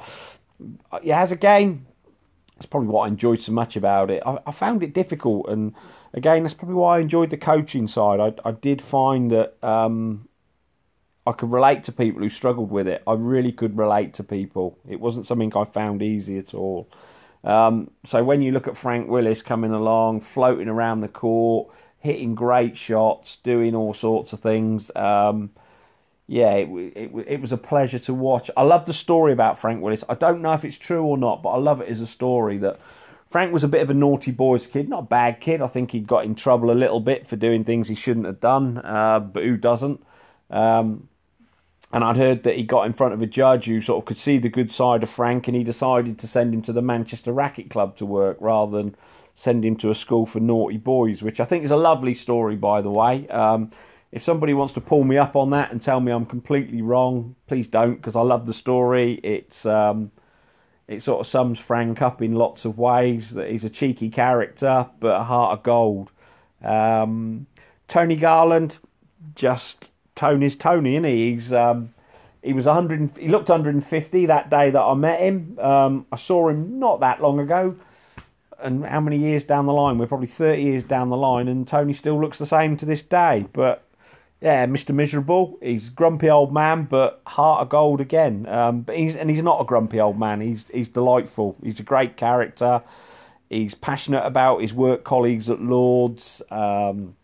yeah, 1.03 1.21
as 1.21 1.33
a 1.33 1.37
game, 1.37 1.87
it's 2.57 2.67
probably 2.67 2.89
what 2.89 3.05
I 3.05 3.09
enjoyed 3.09 3.41
so 3.41 3.53
much 3.53 3.77
about 3.77 4.11
it. 4.11 4.23
I, 4.27 4.39
I 4.47 4.53
found 4.53 4.83
it 4.83 4.93
difficult, 4.93 5.49
and 5.49 5.75
again, 6.13 6.43
that's 6.43 6.55
probably 6.55 6.77
why 6.77 6.99
I 6.99 7.01
enjoyed 7.01 7.31
the 7.31 7.37
coaching 7.37 7.89
side. 7.89 8.21
I, 8.21 8.35
I 8.49 8.53
did 8.53 8.83
find 8.83 9.31
that 9.31 9.57
um, 9.63 10.29
I 11.27 11.33
could 11.33 11.51
relate 11.51 11.85
to 11.85 11.93
people 11.93 12.23
who 12.23 12.29
struggled 12.29 12.71
with 12.71 12.87
it. 12.87 13.03
I 13.07 13.15
really 13.15 13.53
could 13.53 13.77
relate 13.79 14.15
to 14.15 14.25
people. 14.25 14.79
It 14.89 15.01
wasn't 15.01 15.27
something 15.27 15.53
I 15.57 15.65
found 15.65 16.03
easy 16.03 16.39
at 16.39 16.55
all. 16.55 16.89
Um, 17.45 17.91
so 18.05 18.25
when 18.25 18.43
you 18.43 18.53
look 18.53 18.67
at 18.67 18.77
Frank 18.77 19.09
Willis 19.09 19.43
coming 19.43 19.71
along, 19.71 20.23
floating 20.23 20.69
around 20.69 21.01
the 21.01 21.09
court, 21.09 21.69
hitting 21.99 22.35
great 22.35 22.77
shots, 22.77 23.37
doing 23.37 23.75
all 23.75 23.93
sorts 23.95 24.33
of 24.33 24.41
things, 24.41 24.91
um, 24.97 25.51
yeah, 26.27 26.55
it, 26.55 26.69
it, 26.97 27.11
it, 27.27 27.41
was 27.41 27.53
a 27.53 27.59
pleasure 27.59 27.99
to 27.99 28.15
watch. 28.15 28.51
I 28.57 28.63
love 28.63 28.87
the 28.87 28.95
story 28.95 29.33
about 29.33 29.59
Frank 29.59 29.83
Willis. 29.83 30.05
I 30.09 30.15
don't 30.15 30.41
know 30.41 30.55
if 30.55 30.65
it's 30.65 30.79
true 30.79 31.05
or 31.05 31.19
not, 31.19 31.43
but 31.43 31.51
I 31.51 31.59
love 31.59 31.83
it 31.83 31.89
as 31.89 32.01
a 32.01 32.07
story 32.07 32.57
that 32.59 32.81
Frank 33.31 33.53
was 33.53 33.63
a 33.63 33.69
bit 33.69 33.83
of 33.83 33.91
a 33.91 33.95
naughty 33.95 34.31
boys 34.31 34.67
kid, 34.67 34.89
not 34.89 35.01
a 35.01 35.07
bad 35.07 35.41
kid. 35.41 35.61
I 35.61 35.67
think 35.67 35.91
he 35.91 36.01
got 36.01 36.25
in 36.25 36.35
trouble 36.35 36.71
a 36.71 36.73
little 36.73 37.01
bit 37.01 37.27
for 37.27 37.37
doing 37.37 37.63
things 37.65 37.89
he 37.89 37.95
shouldn't 37.95 38.25
have 38.25 38.41
done, 38.41 38.79
uh, 38.79 39.21
but 39.21 39.43
who 39.43 39.59
doesn't? 39.59 40.03
Um, 40.51 41.09
and 41.95 42.03
I'd 42.03 42.17
heard 42.17 42.43
that 42.43 42.57
he 42.57 42.65
got 42.65 42.87
in 42.87 42.93
front 42.93 43.15
of 43.15 43.23
a 43.23 43.27
judge 43.27 43.67
who 43.67 43.81
sort 43.81 44.03
of 44.03 44.05
could 44.05 44.17
see 44.17 44.37
the 44.37 44.49
good 44.49 44.73
side 44.73 45.05
of 45.05 45.11
Frank, 45.11 45.47
and 45.47 45.57
he 45.57 45.63
decided 45.63 46.19
to 46.19 46.27
send 46.27 46.53
him 46.53 46.61
to 46.63 46.73
the 46.73 46.83
Manchester 46.83 47.33
Racquet 47.33 47.71
Club 47.71 47.97
to 47.99 48.05
work 48.05 48.37
rather 48.41 48.77
than 48.77 48.97
send 49.37 49.65
him 49.65 49.77
to 49.77 49.91
a 49.91 49.95
school 49.95 50.27
for 50.27 50.41
naughty 50.41 50.77
boys, 50.77 51.23
which 51.23 51.39
I 51.39 51.45
think 51.45 51.65
is 51.65 51.71
a 51.71 51.77
lovely 51.77 52.17
story, 52.17 52.57
by 52.57 52.83
the 52.83 52.91
way. 52.91 53.29
Um, 53.29 53.71
if 54.11 54.25
somebody 54.25 54.55
wants 54.55 54.73
to 54.73 54.81
pull 54.81 55.05
me 55.05 55.17
up 55.17 55.37
on 55.37 55.51
that 55.51 55.71
and 55.71 55.81
tell 55.81 56.01
me 56.01 56.11
I'm 56.11 56.27
completely 56.27 56.83
wrong, 56.83 57.37
please 57.47 57.69
don't, 57.69 57.95
because 57.95 58.17
I 58.17 58.23
love 58.23 58.47
the 58.47 58.55
story. 58.55 59.21
It's 59.23 59.65
um, 59.65 60.11
it 60.89 61.01
sort 61.01 61.21
of 61.21 61.29
sums 61.29 61.61
Frank 61.61 62.03
up 62.03 62.21
in 62.21 62.35
lots 62.35 62.65
of 62.65 62.77
ways. 62.77 63.31
That 63.35 63.53
he's 63.53 63.63
a 63.63 63.71
cheeky 63.71 64.11
character, 64.11 64.89
but 64.99 65.21
a 65.21 65.23
heart 65.23 65.59
of 65.59 65.63
gold. 65.63 66.11
Um, 66.61 67.47
Tony 67.87 68.17
Garland, 68.17 68.79
just 69.37 69.91
Tony's 70.17 70.57
Tony, 70.57 70.95
isn't 70.95 71.05
he? 71.05 71.33
He's 71.33 71.53
um, 71.53 71.95
he 72.43 72.53
was 72.53 72.67
100. 72.67 73.17
He 73.19 73.29
looked 73.29 73.49
150 73.49 74.27
that 74.27 74.51
day 74.51 74.71
that 74.71 74.81
I 74.81 74.95
met 74.95 75.21
him. 75.21 75.59
Um, 75.59 76.07
I 76.13 76.17
saw 76.17 76.49
him 76.49 76.79
not 76.79 77.01
that 77.01 77.21
long 77.21 77.41
ago, 77.41 77.77
and 78.59 78.85
how 78.85 79.01
many 79.01 79.19
years 79.19 79.45
down 79.45 79.67
the 79.67 79.73
line? 79.73 79.99
We're 79.99 80.07
probably 80.07 80.27
30 80.27 80.63
years 80.63 80.85
down 80.85 81.09
the 81.09 81.17
line, 81.17 81.49
and 81.49 81.67
Tony 81.67 81.93
still 81.93 82.21
looks 82.21 82.39
the 82.39 82.47
same 82.47 82.77
to 82.77 82.87
this 82.87 83.03
day. 83.03 83.47
But 83.53 83.85
yeah, 84.41 84.67
Mr. 84.67 84.95
Miserable. 84.95 85.59
He's 85.63 85.89
grumpy 85.89 86.29
old 86.29 86.53
man, 86.53 86.85
but 86.85 87.23
heart 87.27 87.63
of 87.63 87.71
gold 87.71 88.01
again. 88.03 88.47
Um, 88.47 88.83
but 88.83 88.97
he's 88.97 89.17
and 89.17 89.31
he's 89.31 89.43
not 89.43 89.63
a 89.63 89.65
grumpy 89.65 89.99
old 89.99 90.19
man. 90.19 90.43
He's 90.43 90.67
he's 90.69 90.91
delightful. 90.91 91.57
He's 91.63 91.81
a 91.81 91.85
great 91.85 92.19
character. 92.19 92.83
He's 93.49 93.75
passionate 93.75 94.25
about 94.25 94.61
his 94.61 94.75
work 94.75 95.03
colleagues 95.03 95.49
at 95.49 95.63
Lords. 95.63 96.43
Um, 96.51 97.17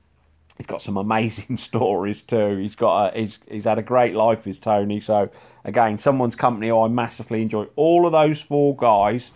he's 0.60 0.66
got 0.66 0.82
some 0.82 0.98
amazing 0.98 1.56
stories 1.56 2.20
too. 2.20 2.58
He's 2.58 2.76
got 2.76 3.14
a, 3.16 3.18
he's 3.18 3.38
he's 3.48 3.64
had 3.64 3.78
a 3.78 3.82
great 3.82 4.14
life, 4.14 4.46
is 4.46 4.58
Tony. 4.58 5.00
So 5.00 5.30
again, 5.64 5.96
someone's 5.96 6.36
company 6.36 6.70
I 6.70 6.86
massively 6.88 7.40
enjoy. 7.40 7.64
All 7.76 8.04
of 8.04 8.12
those 8.12 8.42
four 8.42 8.76
guys, 8.76 9.32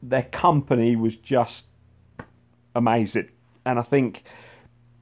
their 0.00 0.22
company 0.22 0.94
was 0.94 1.16
just 1.16 1.64
amazing, 2.76 3.30
and 3.66 3.80
I 3.80 3.82
think 3.82 4.22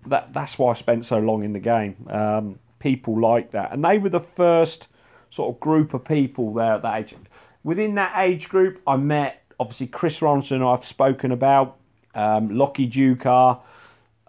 that 0.06 0.32
that's 0.32 0.58
why 0.58 0.70
I 0.70 0.74
spent 0.74 1.04
so 1.04 1.18
long 1.18 1.44
in 1.44 1.52
the 1.52 1.60
game. 1.60 2.06
Um, 2.08 2.58
people 2.78 3.20
like 3.20 3.50
that, 3.50 3.72
and 3.72 3.84
they 3.84 3.98
were 3.98 4.08
the 4.08 4.20
first 4.20 4.88
sort 5.28 5.54
of 5.54 5.60
group 5.60 5.92
of 5.92 6.02
people 6.02 6.54
there 6.54 6.74
at 6.74 6.82
that 6.82 6.98
age. 6.98 7.14
Within 7.62 7.94
that 7.96 8.14
age 8.16 8.48
group, 8.48 8.80
I 8.86 8.96
met 8.96 9.42
obviously 9.60 9.86
Chris 9.86 10.20
Ronson, 10.20 10.66
I've 10.66 10.86
spoken 10.86 11.30
about, 11.30 11.76
um, 12.14 12.56
Lockie 12.56 12.88
Deuchar 12.88 13.60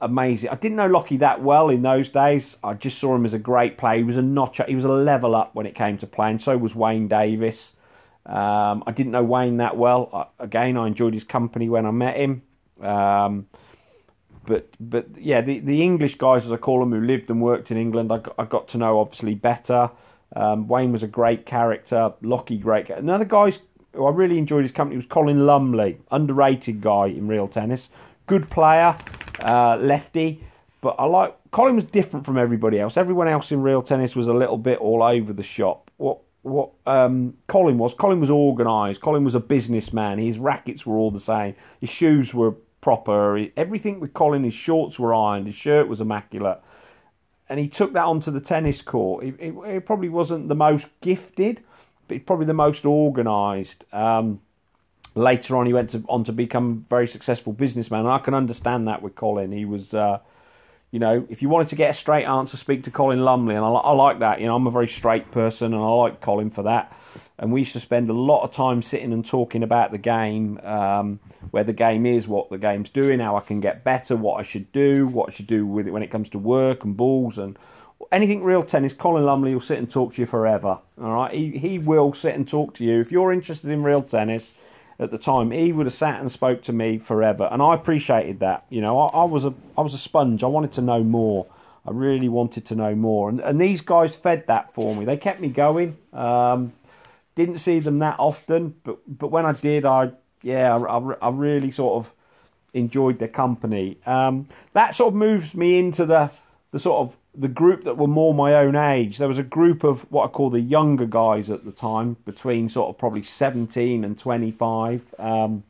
amazing. 0.01 0.50
I 0.50 0.55
didn't 0.55 0.77
know 0.77 0.88
Lockie 0.88 1.17
that 1.17 1.41
well 1.41 1.70
in 1.70 1.81
those 1.81 2.10
days. 2.10 2.58
I 2.63 2.74
just 2.74 2.98
saw 2.98 3.15
him 3.15 3.25
as 3.25 3.34
a 3.34 3.39
great 3.39 3.77
player. 3.77 3.98
He 3.98 4.03
was 4.03 4.17
a 4.17 4.22
notch. 4.22 4.60
He 4.67 4.75
was 4.75 4.86
a 4.86 4.89
level 4.89 5.36
up 5.36 5.55
when 5.55 5.65
it 5.65 5.75
came 5.75 5.98
to 6.00 6.08
playing. 6.08 6.39
So 6.39 6.58
was 6.58 6.75
Wayne 6.75 7.08
Davies. 7.08 7.74
Um, 8.25 8.84
I 8.86 8.91
didn't 8.91 9.12
know 9.13 9.24
Wayne 9.24 9.58
that 9.58 9.77
well. 9.77 10.10
I, 10.13 10.43
again, 10.43 10.77
I 10.77 10.88
enjoyed 10.88 11.13
his 11.13 11.24
company 11.24 11.70
when 11.70 11.86
I 11.86 11.91
met 11.91 12.17
him. 12.17 12.41
Um, 12.81 13.48
but 14.46 14.70
but 14.79 15.08
yeah, 15.17 15.41
the 15.41 15.60
the 15.60 15.81
English 15.81 16.15
guys, 16.15 16.46
as 16.46 16.51
I 16.51 16.58
call 16.58 16.79
them, 16.79 16.91
who 16.91 17.01
lived 17.01 17.29
and 17.29 17.41
worked 17.41 17.72
in 17.72 17.77
England, 17.77 18.12
I 18.12 18.17
got, 18.17 18.36
I 18.38 18.46
got 18.46 18.67
to 18.70 18.77
know 18.77 19.00
obviously 19.00 19.36
better. 19.36 19.91
Um, 20.36 20.67
Wayne 20.67 20.91
was 20.91 21.03
a 21.03 21.08
great 21.08 21.46
character. 21.46 22.13
Lockie, 22.22 22.58
great. 22.58 22.89
Another 22.89 23.25
guy 23.25 23.51
who 23.93 24.05
I 24.05 24.12
really 24.12 24.38
enjoyed 24.38 24.63
his 24.63 24.72
company 24.72 24.96
was 24.96 25.05
Colin 25.05 25.46
Lumley, 25.46 26.00
underrated 26.10 26.81
guy 26.81 27.08
in 27.08 27.27
real 27.27 27.48
tennis 27.48 27.89
good 28.31 28.50
player, 28.50 28.95
uh, 29.41 29.75
lefty. 29.75 30.41
But 30.79 30.95
I 30.97 31.03
like 31.03 31.35
Colin 31.51 31.75
was 31.75 31.83
different 31.83 32.25
from 32.25 32.38
everybody 32.38 32.79
else. 32.79 32.95
Everyone 32.95 33.27
else 33.27 33.51
in 33.51 33.61
real 33.61 33.81
tennis 33.81 34.15
was 34.15 34.29
a 34.29 34.33
little 34.33 34.57
bit 34.57 34.79
all 34.79 35.03
over 35.03 35.33
the 35.33 35.43
shop. 35.43 35.91
What 35.97 36.19
what 36.43 36.71
um, 36.85 37.35
Colin 37.47 37.77
was? 37.77 37.93
Colin 37.93 38.21
was 38.21 38.31
organised. 38.31 39.01
Colin 39.01 39.25
was 39.25 39.35
a 39.35 39.41
businessman. 39.41 40.17
His 40.17 40.39
rackets 40.39 40.85
were 40.85 40.95
all 40.95 41.11
the 41.11 41.19
same. 41.19 41.55
His 41.81 41.89
shoes 41.89 42.33
were 42.33 42.53
proper. 42.79 43.47
Everything 43.57 44.00
with 44.00 44.13
Colin, 44.13 44.45
his 44.45 44.53
shorts 44.53 44.97
were 44.97 45.13
ironed. 45.13 45.47
His 45.47 45.55
shirt 45.55 45.89
was 45.89 46.00
immaculate. 46.00 46.61
And 47.50 47.59
he 47.59 47.67
took 47.67 47.91
that 47.93 48.05
onto 48.05 48.31
the 48.31 48.39
tennis 48.39 48.81
court. 48.81 49.25
He, 49.25 49.79
probably 49.81 50.07
wasn't 50.07 50.47
the 50.47 50.55
most 50.55 50.88
gifted, 51.01 51.61
but 52.07 52.15
he's 52.15 52.25
probably 52.25 52.45
the 52.45 52.53
most 52.53 52.85
organised. 52.85 53.83
Um, 53.91 54.39
later 55.15 55.57
on 55.57 55.65
he 55.65 55.73
went 55.73 55.89
to, 55.91 56.03
on 56.07 56.23
to 56.23 56.31
become 56.31 56.85
a 56.85 56.89
very 56.89 57.07
successful 57.07 57.53
businessman. 57.53 58.01
And 58.01 58.09
I 58.09 58.19
can 58.19 58.33
understand 58.33 58.87
that 58.87 59.01
with 59.01 59.15
Colin. 59.15 59.51
He 59.51 59.65
was, 59.65 59.93
uh, 59.93 60.19
you 60.91 60.99
know, 60.99 61.25
if 61.29 61.41
you 61.41 61.49
wanted 61.49 61.67
to 61.69 61.75
get 61.75 61.89
a 61.89 61.93
straight 61.93 62.25
answer, 62.25 62.57
speak 62.57 62.83
to 62.83 62.91
Colin 62.91 63.23
Lumley, 63.23 63.55
and 63.55 63.63
I, 63.63 63.69
I, 63.69 63.91
like 63.93 64.19
that. 64.19 64.39
You 64.41 64.47
know, 64.47 64.55
I'm 64.55 64.67
a 64.67 64.71
very 64.71 64.87
straight 64.87 65.31
person, 65.31 65.73
and 65.73 65.81
I 65.81 65.87
like 65.87 66.21
Colin 66.21 66.49
for 66.49 66.63
that. 66.63 66.97
And 67.37 67.51
we 67.51 67.61
used 67.61 67.73
to 67.73 67.79
spend 67.79 68.09
a 68.09 68.13
lot 68.13 68.43
of 68.43 68.51
time 68.51 68.81
sitting 68.81 69.11
and 69.11 69.25
talking 69.25 69.63
about 69.63 69.91
the 69.91 69.97
game, 69.97 70.59
um, 70.63 71.19
where 71.49 71.63
the 71.63 71.73
game 71.73 72.05
is, 72.05 72.27
what 72.27 72.49
the 72.49 72.57
game's 72.57 72.89
doing, 72.89 73.19
how 73.19 73.35
I 73.35 73.39
can 73.39 73.59
get 73.59 73.83
better, 73.83 74.15
what 74.15 74.39
I 74.39 74.43
should 74.43 74.71
do, 74.71 75.07
what 75.07 75.29
I 75.29 75.33
should 75.33 75.47
do 75.47 75.65
with 75.65 75.87
it 75.87 75.91
when 75.91 76.03
it 76.03 76.11
comes 76.11 76.29
to 76.29 76.37
work 76.37 76.83
and 76.83 76.95
balls 76.95 77.37
and 77.37 77.57
anything 78.11 78.43
real 78.43 78.63
tennis. 78.63 78.93
Colin 78.93 79.25
Lumley 79.25 79.53
will 79.53 79.61
sit 79.61 79.79
and 79.79 79.89
talk 79.89 80.13
to 80.15 80.21
you 80.21 80.27
forever. 80.27 80.79
All 81.01 81.13
right, 81.13 81.33
he 81.33 81.57
he 81.57 81.79
will 81.79 82.13
sit 82.13 82.35
and 82.35 82.47
talk 82.47 82.75
to 82.75 82.85
you 82.85 83.01
if 83.01 83.11
you're 83.11 83.33
interested 83.33 83.71
in 83.71 83.81
real 83.81 84.03
tennis 84.03 84.53
at 85.01 85.10
the 85.10 85.17
time, 85.17 85.50
he 85.50 85.74
would 85.74 85.88
have 85.88 85.93
sat 85.93 86.22
and 86.22 86.31
spoke 86.31 86.62
to 86.63 86.74
me 86.74 87.00
forever, 87.00 87.50
and 87.51 87.62
I 87.62 87.74
appreciated 87.74 88.39
that. 88.41 88.65
You 88.70 88.81
know, 88.81 89.00
I, 89.00 89.22
I 89.22 89.24
was 89.24 89.43
a 89.43 89.53
I 89.77 89.81
was 89.81 89.96
a 89.96 89.98
sponge. 89.98 90.43
I 90.43 90.48
wanted 90.48 90.72
to 90.74 90.81
know 90.81 91.03
more. 91.03 91.48
I 91.86 91.91
really 91.91 92.29
wanted 92.29 92.65
to 92.67 92.75
know 92.75 92.93
more, 92.93 93.27
and 93.27 93.39
and 93.39 93.60
these 93.60 93.81
guys 93.81 94.15
fed 94.15 94.46
that 94.48 94.74
for 94.74 94.96
me. 94.96 95.03
They 95.03 95.17
kept 95.17 95.41
me 95.41 95.50
going. 95.50 95.98
Um, 96.13 96.74
didn't 97.34 97.58
see 97.58 97.79
them 97.79 98.00
that 98.00 98.17
often, 98.20 98.75
but 98.84 99.00
but 99.08 99.29
when 99.29 99.46
I 99.46 99.53
did, 99.53 99.86
I 99.86 100.12
yeah, 100.43 100.77
I, 100.77 100.98
I 100.98 101.29
really 101.29 101.72
sort 101.72 102.05
of 102.05 102.13
enjoyed 102.74 103.17
their 103.17 103.27
company. 103.27 103.98
Um, 104.05 104.48
that 104.74 104.93
sort 104.93 105.10
of 105.10 105.15
moves 105.15 105.55
me 105.55 105.79
into 105.79 106.05
the 106.05 106.29
the 106.70 106.77
sort 106.79 107.00
of 107.00 107.17
the 107.33 107.47
group 107.47 107.83
that 107.83 107.97
were 107.97 108.07
more 108.07 108.33
my 108.33 108.55
own 108.55 108.75
age. 108.75 109.17
There 109.17 109.27
was 109.27 109.39
a 109.39 109.43
group 109.43 109.83
of 109.83 110.01
what 110.11 110.25
I 110.25 110.27
call 110.27 110.50
the 110.50 110.59
younger 110.59 111.05
guys 111.05 111.50
at 111.50 111.63
the 111.63 111.71
time, 111.71 112.17
between 112.25 112.69
sort 112.69 112.89
of 112.89 112.97
probably 112.97 113.23
17 113.23 114.03
and 114.03 114.17
25. 114.17 115.01
Um, 115.17 115.63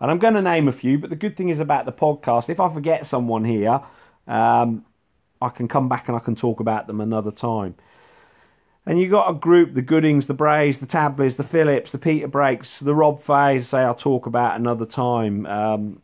and 0.00 0.10
I'm 0.10 0.18
going 0.18 0.34
to 0.34 0.42
name 0.42 0.66
a 0.66 0.72
few, 0.72 0.98
but 0.98 1.10
the 1.10 1.16
good 1.16 1.36
thing 1.36 1.48
is 1.48 1.60
about 1.60 1.86
the 1.86 1.92
podcast, 1.92 2.48
if 2.48 2.58
I 2.58 2.72
forget 2.72 3.06
someone 3.06 3.44
here, 3.44 3.80
um, 4.26 4.84
I 5.40 5.48
can 5.48 5.68
come 5.68 5.88
back 5.88 6.08
and 6.08 6.16
I 6.16 6.20
can 6.20 6.34
talk 6.34 6.58
about 6.58 6.88
them 6.88 7.00
another 7.00 7.30
time. 7.30 7.76
And 8.84 9.00
you 9.00 9.08
got 9.08 9.30
a 9.30 9.34
group, 9.34 9.74
the 9.74 9.82
Goodings, 9.82 10.26
the 10.26 10.34
Brays, 10.34 10.80
the 10.80 10.86
Tableys, 10.86 11.36
the 11.36 11.44
Phillips, 11.44 11.92
the 11.92 11.98
Peter 11.98 12.26
Brakes, 12.26 12.80
the 12.80 12.96
Rob 12.96 13.22
Faheys, 13.22 13.66
say 13.66 13.78
I'll 13.78 13.94
talk 13.94 14.26
about 14.26 14.58
another 14.58 14.86
time. 14.86 15.46
Um, 15.46 16.02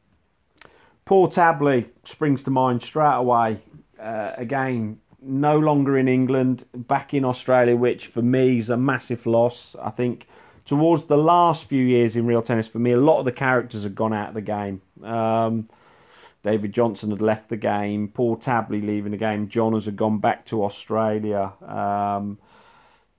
Paul 1.04 1.26
Tabley 1.26 1.88
springs 2.04 2.42
to 2.42 2.50
mind 2.50 2.82
straight 2.82 3.16
away 3.16 3.62
uh, 4.00 4.32
again, 4.36 5.00
no 5.20 5.58
longer 5.58 5.98
in 5.98 6.08
England, 6.08 6.64
back 6.74 7.12
in 7.12 7.24
Australia, 7.24 7.76
which 7.76 8.06
for 8.06 8.22
me 8.22 8.58
is 8.58 8.70
a 8.70 8.76
massive 8.76 9.26
loss. 9.26 9.76
I 9.82 9.90
think 9.90 10.26
towards 10.64 11.06
the 11.06 11.16
last 11.16 11.64
few 11.64 11.82
years 11.82 12.16
in 12.16 12.26
real 12.26 12.42
tennis, 12.42 12.68
for 12.68 12.78
me, 12.78 12.92
a 12.92 13.00
lot 13.00 13.18
of 13.18 13.24
the 13.24 13.32
characters 13.32 13.82
had 13.82 13.94
gone 13.94 14.12
out 14.12 14.28
of 14.28 14.34
the 14.34 14.40
game. 14.40 14.82
Um, 15.02 15.68
David 16.42 16.72
Johnson 16.72 17.10
had 17.10 17.20
left 17.20 17.48
the 17.48 17.56
game, 17.56 18.08
Paul 18.08 18.36
Tabley 18.36 18.80
leaving 18.80 19.10
the 19.10 19.18
game, 19.18 19.48
John 19.48 19.78
had 19.78 19.96
gone 19.96 20.18
back 20.18 20.46
to 20.46 20.64
Australia. 20.64 21.52
Um, 21.66 22.38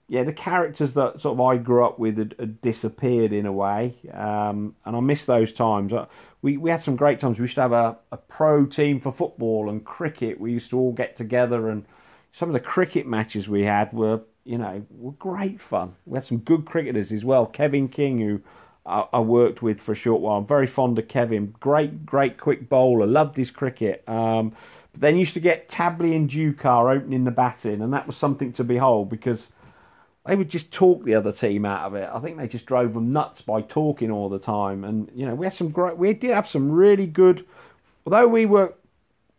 yeah, 0.10 0.24
the 0.24 0.34
characters 0.34 0.94
that 0.94 1.22
sort 1.22 1.36
of 1.36 1.42
I 1.42 1.58
grew 1.58 1.86
up 1.86 2.00
with 2.00 2.18
had, 2.18 2.36
had 2.40 2.62
disappeared 2.62 3.32
in 3.32 3.46
a 3.46 3.52
way, 3.52 3.96
um, 4.12 4.76
and 4.84 4.96
I 4.96 5.00
miss 5.02 5.24
those 5.26 5.54
times. 5.54 5.94
Uh, 5.94 6.08
we 6.42 6.58
we 6.58 6.72
had 6.72 6.82
some 6.82 6.96
great 6.96 7.20
times. 7.20 7.38
We 7.38 7.44
used 7.44 7.56
to 7.56 7.62
have 7.62 7.72
a, 7.72 7.96
a 8.12 8.18
pro 8.18 8.66
team 8.66 9.00
for 9.00 9.12
football 9.12 9.70
and 9.70 9.86
cricket. 9.86 10.40
We 10.40 10.52
used 10.52 10.72
to 10.72 10.80
all 10.80 10.94
get 10.94 11.16
together, 11.16 11.70
and 11.70 11.86
some 12.32 12.50
of 12.50 12.54
the 12.54 12.60
cricket 12.60 13.06
matches 13.06 13.48
we 13.48 13.66
had 13.66 13.94
were 13.94 14.22
you 14.46 14.58
know 14.58 14.84
were 14.90 15.12
great 15.12 15.62
fun. 15.62 15.94
We 16.08 16.16
had 16.16 16.26
some 16.26 16.40
good 16.40 16.66
cricketers 16.66 17.12
as 17.12 17.24
well. 17.24 17.46
Kevin 17.46 17.88
King, 17.88 18.20
who 18.20 18.42
I, 18.88 19.06
I, 19.14 19.20
worked 19.20 19.62
with 19.62 19.80
for 19.80 19.92
a 19.92 19.96
short 19.96 20.22
while. 20.22 20.40
I'm 20.40 20.48
very 20.48 20.68
fond 20.68 20.98
of 20.98 21.08
Kevin. 21.08 21.54
Great, 21.60 22.04
great 22.04 22.40
quick 22.40 22.68
bowler. 22.68 23.06
Loved 23.06 23.38
his 23.38 23.52
cricket. 23.52 24.04
Um, 24.08 24.54
but 24.92 25.02
then 25.02 25.18
used 25.18 25.36
to 25.36 25.40
get 25.40 25.70
Tabley 25.70 26.16
and 26.16 26.28
Deuchar 26.28 26.96
opening 26.96 27.26
the 27.26 27.32
batting, 27.32 27.84
and 27.84 27.94
that 27.94 28.08
was 28.08 28.18
something 28.18 28.52
to 28.54 28.64
behold 28.64 29.10
because 29.10 29.50
they 30.30 30.36
would 30.36 30.50
just 30.50 30.72
talk 30.72 31.04
the 31.04 31.16
other 31.16 31.32
team 31.32 31.66
out 31.66 31.88
of 31.88 31.96
it. 31.96 32.08
I 32.14 32.20
think 32.20 32.38
they 32.38 32.48
just 32.48 32.68
drove 32.68 32.94
them 32.94 33.12
nuts 33.12 33.42
by 33.42 33.62
talking 33.62 34.12
all 34.12 34.30
the 34.30 34.38
time. 34.38 34.84
And 34.84 35.10
you 35.16 35.26
know, 35.26 35.34
we 35.34 35.48
had 35.48 35.54
some 35.54 35.70
great. 35.70 35.98
We 35.98 36.14
did 36.14 36.30
have 36.30 36.48
some 36.48 36.72
really 36.72 37.08
good. 37.08 37.48
Although 38.06 38.28
we 38.28 38.46
were 38.46 38.76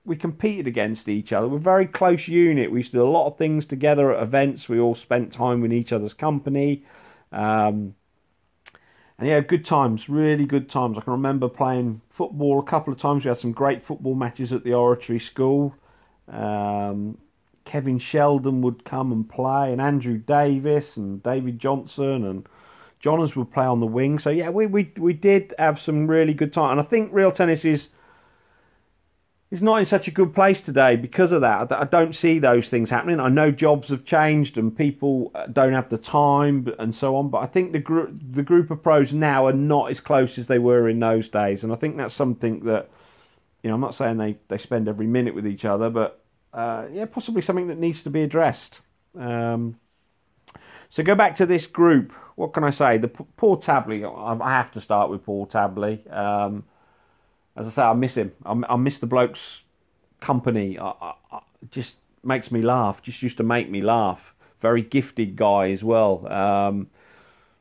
we 0.05 0.17
competed 0.17 0.67
against 0.67 1.09
each 1.09 1.33
other. 1.33 1.47
We're 1.47 1.59
a 1.59 1.61
very 1.61 1.87
close 1.87 2.27
unit. 2.27 2.73
We 2.73 2.81
used 2.81 2.91
to 2.91 2.99
do 2.99 3.05
a 3.05 3.09
lot 3.09 3.29
of 3.29 3.39
things 3.39 3.67
together 3.67 4.13
at 4.13 4.21
events. 4.21 4.69
We 4.69 4.81
all 4.81 4.97
spent 4.97 5.33
time 5.33 5.65
in 5.65 5.71
each 5.71 5.93
other's 5.93 6.15
company. 6.15 6.85
Um, 7.31 7.95
and 9.17 9.29
yeah, 9.29 9.39
good 9.39 9.65
times, 9.65 10.09
really 10.09 10.45
good 10.45 10.69
times. 10.69 10.99
I 10.99 11.03
can 11.03 11.13
remember 11.13 11.49
playing 11.49 12.01
football 12.09 12.59
a 12.59 12.65
couple 12.65 12.93
of 12.93 12.99
times. 12.99 13.25
We 13.25 13.29
had 13.29 13.39
some 13.39 13.53
great 13.53 13.85
football 13.85 14.17
matches 14.17 14.53
at 14.53 14.65
the 14.65 14.75
Oratory 14.75 15.21
School. 15.21 15.77
Um, 16.27 17.19
Kevin 17.65 17.99
Sheldon 17.99 18.63
would 18.63 18.85
come 18.85 19.13
and 19.13 19.29
play, 19.29 19.73
and 19.73 19.81
Andrew 19.81 20.19
Davis 20.19 20.97
and 20.97 21.23
David 21.23 21.59
Johnson 21.59 22.25
and 22.25 22.47
Johnners 23.01 23.35
would 23.35 23.51
play 23.51 23.65
on 23.65 23.81
the 23.81 23.87
wing. 23.87 24.19
So 24.19 24.31
yeah, 24.31 24.51
we 24.51 24.67
we 24.67 24.93
we 24.99 25.13
did 25.13 25.55
have 25.59 25.81
some 25.81 26.07
really 26.07 26.35
good 26.35 26.53
time, 26.53 26.73
and 26.73 26.81
I 26.81 26.85
think 26.85 27.11
real 27.13 27.33
tennis 27.33 27.65
is 27.65 27.89
is 29.51 29.63
not 29.63 29.77
in 29.77 29.87
such 29.87 30.07
a 30.07 30.13
good 30.13 30.33
place 30.33 30.61
today 30.61 30.95
because 30.95 31.33
of 31.33 31.41
that. 31.41 31.73
I 31.73 31.85
don't 31.85 32.15
see 32.15 32.39
those 32.39 32.69
things 32.69 32.91
happening. 32.91 33.19
I 33.19 33.29
know 33.29 33.51
jobs 33.51 33.89
have 33.89 34.05
changed 34.05 34.57
and 34.57 34.77
people 34.77 35.33
uh, 35.35 35.47
don't 35.47 35.73
have 35.73 35.89
the 35.89 35.99
time 35.99 36.73
and 36.79 36.95
so 36.95 37.17
on, 37.17 37.31
but 37.31 37.39
I 37.39 37.47
think 37.47 37.73
the 37.73 37.81
group 37.81 38.13
the 38.31 38.45
group 38.45 38.71
of 38.71 38.83
pros 38.83 39.13
now 39.13 39.47
are 39.47 39.53
not 39.53 39.91
as 39.91 40.01
close 40.01 40.39
as 40.39 40.47
they 40.47 40.59
were 40.59 40.89
in 40.89 41.01
those 41.01 41.29
days, 41.29 41.65
and 41.65 41.73
I 41.73 41.77
think 41.77 41.97
that's 41.97 42.15
something 42.15 42.61
that 42.65 42.91
you 43.63 43.69
know 43.69 43.75
I'm 43.75 43.81
not 43.81 43.95
saying 43.95 44.19
they 44.19 44.39
they 44.49 44.59
spend 44.59 44.89
every 44.89 45.07
minute 45.07 45.35
with 45.35 45.47
each 45.47 45.65
other, 45.65 45.91
but 45.91 46.23
uh, 46.53 46.87
yeah, 46.93 47.05
possibly 47.05 47.43
something 47.43 47.69
that 47.69 47.79
needs 47.79 48.03
to 48.03 48.11
be 48.11 48.23
addressed. 48.23 48.81
Um, 49.19 49.79
so 50.89 51.03
go 51.03 51.15
back 51.15 51.37
to 51.37 51.47
this 51.47 51.67
group. 51.67 52.13
What 52.35 52.53
can 52.53 52.65
I 52.65 52.71
say? 52.71 52.99
The 52.99 53.09
Paul 53.09 53.57
Tabley. 53.57 54.05
I 54.05 54.51
have 54.51 54.73
to 54.73 54.81
start 54.81 55.11
with 55.11 55.25
Paul 55.25 55.47
Tabley. 55.47 56.07
Um, 56.09 56.65
as 57.57 57.67
I 57.67 57.71
say, 57.71 57.83
I 57.83 57.93
miss 57.93 58.17
him. 58.17 58.33
I, 58.45 58.61
I 58.69 58.77
miss 58.77 58.99
the 58.99 59.07
bloke's 59.07 59.65
company. 60.21 60.79
I, 60.79 60.89
I, 60.89 61.15
I, 61.31 61.41
just 61.71 61.97
makes 62.25 62.51
me 62.51 62.63
laugh. 62.63 63.03
Just 63.03 63.23
used 63.23 63.37
to 63.37 63.43
make 63.43 63.71
me 63.71 63.81
laugh. 63.81 64.35
Very 64.61 64.83
gifted 64.83 65.37
guy 65.37 65.71
as 65.71 65.85
well. 65.85 66.27
Um, 66.33 66.89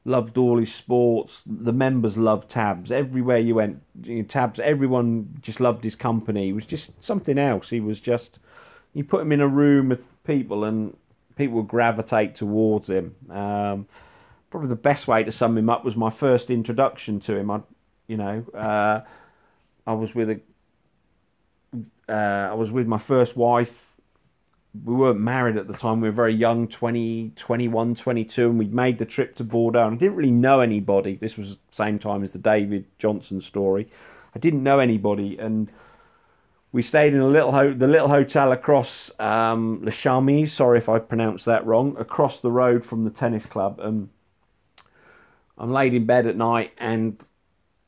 loved 0.05 0.37
all 0.37 0.57
his 0.57 0.73
sports. 0.73 1.43
The 1.45 1.73
members 1.73 2.17
loved 2.17 2.49
Tabs. 2.49 2.91
Everywhere 2.91 3.37
you 3.37 3.55
went, 3.55 3.81
you 4.03 4.17
know, 4.17 4.23
Tabs. 4.23 4.59
Everyone 4.59 5.37
just 5.41 5.59
loved 5.59 5.83
his 5.83 5.95
company. 5.95 6.47
He 6.47 6.53
was 6.53 6.65
just 6.65 7.03
something 7.03 7.37
else. 7.37 7.69
He 7.69 7.79
was 7.79 8.01
just. 8.01 8.39
You 8.93 9.03
put 9.03 9.21
him 9.21 9.31
in 9.31 9.41
a 9.41 9.47
room 9.47 9.89
with 9.89 10.03
people, 10.23 10.63
and 10.63 10.95
people 11.35 11.61
gravitate 11.63 12.35
towards 12.35 12.89
him. 12.89 13.15
Um, 13.29 13.87
probably 14.49 14.69
the 14.69 14.75
best 14.75 15.07
way 15.07 15.23
to 15.23 15.31
sum 15.31 15.57
him 15.57 15.69
up 15.69 15.85
was 15.85 15.95
my 15.95 16.09
first 16.09 16.49
introduction 16.49 17.19
to 17.21 17.35
him. 17.35 17.51
I, 17.51 17.61
you 18.07 18.17
know. 18.17 18.45
Uh, 18.53 19.01
I 19.89 19.93
was 19.93 20.13
with 20.13 20.29
a, 20.29 20.39
uh, 22.07 22.51
I 22.51 22.53
was 22.53 22.69
with 22.69 22.85
my 22.85 22.99
first 22.99 23.35
wife. 23.35 23.87
We 24.85 24.93
weren't 24.93 25.19
married 25.19 25.57
at 25.57 25.67
the 25.67 25.73
time. 25.73 25.99
We 25.99 26.09
were 26.09 26.15
very 26.15 26.35
young, 26.35 26.67
20, 26.67 27.31
21, 27.35 27.95
22, 27.95 28.49
and 28.49 28.59
we'd 28.59 28.71
made 28.71 28.99
the 28.99 29.05
trip 29.05 29.35
to 29.37 29.43
Bordeaux. 29.43 29.87
And 29.87 29.95
I 29.95 29.97
didn't 29.97 30.15
really 30.15 30.29
know 30.29 30.59
anybody. 30.59 31.15
This 31.15 31.37
was 31.37 31.55
the 31.55 31.59
same 31.71 31.97
time 31.97 32.23
as 32.23 32.33
the 32.33 32.37
David 32.37 32.85
Johnson 32.99 33.41
story. 33.41 33.89
I 34.35 34.37
didn't 34.37 34.61
know 34.61 34.77
anybody, 34.77 35.39
and 35.39 35.71
we 36.71 36.81
stayed 36.83 37.13
in 37.13 37.19
a 37.19 37.27
little 37.27 37.51
ho- 37.51 37.73
the 37.73 37.87
little 37.87 38.09
hotel 38.09 38.51
across 38.51 39.11
um, 39.19 39.81
Le 39.83 39.91
Charmise. 39.91 40.49
Sorry 40.49 40.77
if 40.77 40.87
I 40.87 40.99
pronounced 40.99 41.45
that 41.45 41.65
wrong. 41.65 41.95
Across 41.97 42.41
the 42.41 42.51
road 42.51 42.85
from 42.85 43.03
the 43.03 43.09
tennis 43.09 43.45
club, 43.45 43.79
and 43.79 44.09
I'm 45.57 45.71
laid 45.71 45.93
in 45.93 46.05
bed 46.05 46.27
at 46.27 46.35
night, 46.35 46.73
and 46.77 47.21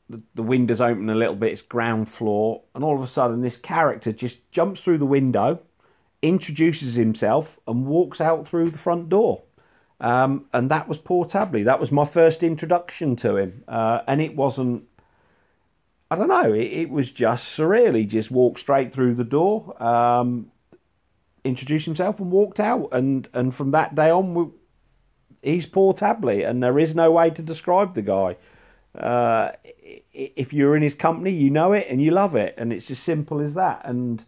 the, 0.08 0.20
the 0.34 0.42
windows 0.42 0.80
open 0.80 1.08
a 1.08 1.14
little 1.14 1.36
bit, 1.36 1.52
it's 1.52 1.62
ground 1.62 2.10
floor, 2.10 2.62
and 2.74 2.84
all 2.84 2.96
of 2.96 3.02
a 3.02 3.06
sudden 3.06 3.40
this 3.40 3.56
character 3.56 4.12
just 4.12 4.38
jumps 4.50 4.82
through 4.82 4.98
the 4.98 5.06
window, 5.06 5.60
introduces 6.20 6.94
himself, 6.94 7.58
and 7.66 7.86
walks 7.86 8.20
out 8.20 8.46
through 8.46 8.70
the 8.70 8.78
front 8.78 9.08
door. 9.08 9.42
Um, 10.00 10.46
and 10.52 10.68
that 10.70 10.88
was 10.88 10.98
Paul 10.98 11.24
Tabley. 11.24 11.62
That 11.62 11.78
was 11.78 11.92
my 11.92 12.04
first 12.04 12.42
introduction 12.42 13.14
to 13.16 13.36
him, 13.36 13.62
uh, 13.68 14.00
and 14.08 14.20
it 14.20 14.34
wasn't. 14.34 14.84
I 16.12 16.14
don't 16.14 16.28
know. 16.28 16.52
It, 16.52 16.66
it, 16.66 16.90
was 16.90 17.10
just 17.10 17.56
surreal. 17.56 17.96
He 17.96 18.04
just 18.04 18.30
walked 18.30 18.58
straight 18.60 18.92
through 18.92 19.14
the 19.14 19.24
door, 19.24 19.82
um, 19.82 20.52
introduced 21.42 21.86
himself, 21.86 22.20
and 22.20 22.30
walked 22.30 22.60
out. 22.60 22.90
And 22.92 23.26
and 23.32 23.54
from 23.54 23.70
that 23.70 23.94
day 23.94 24.10
on, 24.10 24.34
we, 24.34 24.44
he's 25.40 25.64
Paul 25.64 25.94
Tabley, 25.94 26.42
and 26.42 26.62
there 26.62 26.78
is 26.78 26.94
no 26.94 27.10
way 27.10 27.30
to 27.30 27.40
describe 27.40 27.94
the 27.94 28.02
guy. 28.02 28.36
Uh, 28.94 29.52
if 30.12 30.52
you're 30.52 30.76
in 30.76 30.82
his 30.82 30.94
company, 30.94 31.30
you 31.30 31.48
know 31.48 31.72
it 31.72 31.86
and 31.88 32.02
you 32.02 32.10
love 32.10 32.36
it, 32.36 32.54
and 32.58 32.74
it's 32.74 32.90
as 32.90 32.98
simple 32.98 33.40
as 33.40 33.54
that. 33.54 33.80
And 33.82 34.22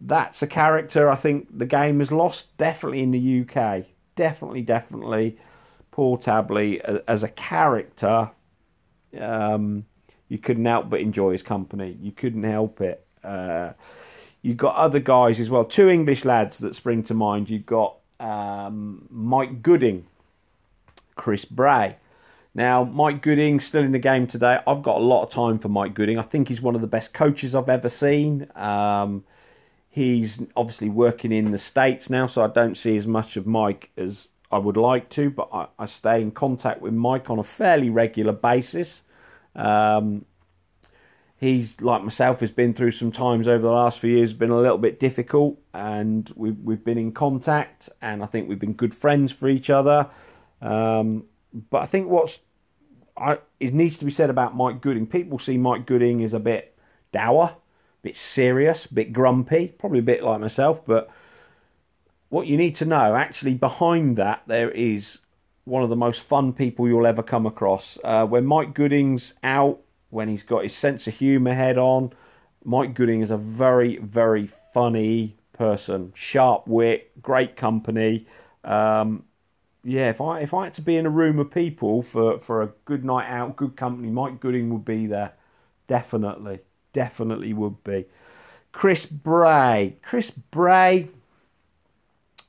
that's 0.00 0.42
a 0.42 0.48
character 0.48 1.08
I 1.08 1.14
think 1.14 1.56
the 1.56 1.64
game 1.64 2.00
has 2.00 2.10
lost 2.10 2.56
definitely 2.58 3.04
in 3.04 3.12
the 3.12 3.42
UK. 3.42 3.84
Definitely, 4.16 4.62
definitely, 4.62 5.38
Paul 5.92 6.16
Tabley 6.16 6.82
as 7.06 7.22
a 7.22 7.28
character. 7.28 8.32
Um, 9.16 9.84
you 10.30 10.38
couldn't 10.38 10.64
help 10.64 10.88
but 10.88 11.00
enjoy 11.00 11.32
his 11.32 11.42
company. 11.42 11.98
You 12.00 12.12
couldn't 12.12 12.44
help 12.44 12.80
it. 12.80 13.04
Uh, 13.22 13.72
you've 14.40 14.56
got 14.56 14.76
other 14.76 15.00
guys 15.00 15.40
as 15.40 15.50
well. 15.50 15.64
Two 15.64 15.90
English 15.90 16.24
lads 16.24 16.58
that 16.58 16.74
spring 16.74 17.02
to 17.02 17.14
mind. 17.14 17.50
You've 17.50 17.66
got 17.66 17.96
um, 18.20 19.08
Mike 19.10 19.60
Gooding, 19.60 20.06
Chris 21.16 21.44
Bray. 21.44 21.96
Now, 22.54 22.84
Mike 22.84 23.22
Gooding 23.22 23.58
still 23.58 23.82
in 23.82 23.90
the 23.90 23.98
game 23.98 24.28
today. 24.28 24.60
I've 24.66 24.82
got 24.82 24.96
a 24.98 25.04
lot 25.04 25.24
of 25.24 25.30
time 25.30 25.58
for 25.58 25.68
Mike 25.68 25.94
Gooding. 25.94 26.18
I 26.18 26.22
think 26.22 26.46
he's 26.46 26.62
one 26.62 26.76
of 26.76 26.80
the 26.80 26.86
best 26.86 27.12
coaches 27.12 27.54
I've 27.54 27.68
ever 27.68 27.88
seen. 27.88 28.46
Um, 28.54 29.24
he's 29.88 30.40
obviously 30.56 30.88
working 30.88 31.32
in 31.32 31.50
the 31.50 31.58
States 31.58 32.08
now, 32.08 32.28
so 32.28 32.44
I 32.44 32.46
don't 32.46 32.76
see 32.76 32.96
as 32.96 33.06
much 33.06 33.36
of 33.36 33.48
Mike 33.48 33.90
as 33.96 34.28
I 34.52 34.58
would 34.58 34.76
like 34.76 35.08
to, 35.10 35.28
but 35.28 35.48
I, 35.52 35.66
I 35.76 35.86
stay 35.86 36.22
in 36.22 36.30
contact 36.30 36.80
with 36.80 36.94
Mike 36.94 37.30
on 37.30 37.40
a 37.40 37.44
fairly 37.44 37.90
regular 37.90 38.32
basis. 38.32 39.02
Um, 39.54 40.24
he's 41.36 41.80
like 41.80 42.02
myself 42.02 42.40
has 42.40 42.50
been 42.50 42.74
through 42.74 42.90
some 42.90 43.10
times 43.10 43.48
over 43.48 43.62
the 43.62 43.72
last 43.72 43.98
few 43.98 44.16
years 44.16 44.32
been 44.32 44.50
a 44.50 44.56
little 44.56 44.78
bit 44.78 45.00
difficult 45.00 45.58
and 45.72 46.30
we've, 46.36 46.58
we've 46.58 46.84
been 46.84 46.98
in 46.98 47.12
contact 47.12 47.88
and 48.02 48.22
i 48.22 48.26
think 48.26 48.46
we've 48.46 48.58
been 48.58 48.74
good 48.74 48.94
friends 48.94 49.32
for 49.32 49.48
each 49.48 49.70
other 49.70 50.06
um, 50.62 51.24
but 51.70 51.82
I 51.82 51.86
think 51.86 52.08
what's 52.08 52.38
I, 53.16 53.38
it 53.58 53.74
needs 53.74 53.98
to 53.98 54.04
be 54.04 54.10
said 54.10 54.30
about 54.30 54.56
Mike 54.56 54.80
Gooding. 54.80 55.06
People 55.06 55.38
see 55.38 55.58
Mike 55.58 55.86
Gooding 55.86 56.22
as 56.22 56.32
a 56.32 56.40
bit 56.40 56.76
dour, 57.12 57.44
a 57.44 58.02
bit 58.02 58.16
serious, 58.16 58.86
a 58.86 58.94
bit 58.94 59.12
grumpy, 59.12 59.68
probably 59.68 59.98
a 59.98 60.02
bit 60.02 60.22
like 60.22 60.40
myself. 60.40 60.84
But 60.86 61.10
what 62.28 62.46
you 62.46 62.56
need 62.56 62.76
to 62.76 62.84
know, 62.84 63.16
actually, 63.16 63.54
behind 63.54 64.16
that, 64.16 64.42
there 64.46 64.70
is 64.70 65.18
one 65.70 65.84
of 65.84 65.88
the 65.88 65.96
most 65.96 66.24
fun 66.24 66.52
people 66.52 66.88
you'll 66.88 67.06
ever 67.06 67.22
come 67.22 67.46
across. 67.46 67.96
Uh, 68.02 68.26
when 68.26 68.44
Mike 68.44 68.74
Gooding's 68.74 69.34
out, 69.44 69.78
when 70.10 70.28
he's 70.28 70.42
got 70.42 70.64
his 70.64 70.74
sense 70.74 71.06
of 71.06 71.14
humour 71.14 71.54
head 71.54 71.78
on, 71.78 72.12
Mike 72.64 72.92
Gooding 72.92 73.20
is 73.20 73.30
a 73.30 73.36
very, 73.36 73.96
very 73.98 74.50
funny 74.74 75.36
person, 75.52 76.12
sharp 76.16 76.66
wit, 76.66 77.22
great 77.22 77.56
company. 77.56 78.26
Um, 78.64 79.24
yeah, 79.84 80.10
if 80.10 80.20
I 80.20 80.40
if 80.40 80.52
I 80.52 80.64
had 80.64 80.74
to 80.74 80.82
be 80.82 80.96
in 80.96 81.06
a 81.06 81.10
room 81.10 81.38
of 81.38 81.52
people 81.52 82.02
for, 82.02 82.40
for 82.40 82.62
a 82.62 82.72
good 82.84 83.04
night 83.04 83.28
out, 83.28 83.54
good 83.54 83.76
company, 83.76 84.10
Mike 84.10 84.40
Gooding 84.40 84.70
would 84.70 84.84
be 84.84 85.06
there. 85.06 85.34
Definitely. 85.86 86.58
Definitely 86.92 87.52
would 87.52 87.84
be. 87.84 88.06
Chris 88.72 89.06
Bray. 89.06 89.96
Chris 90.02 90.32
Bray. 90.32 91.08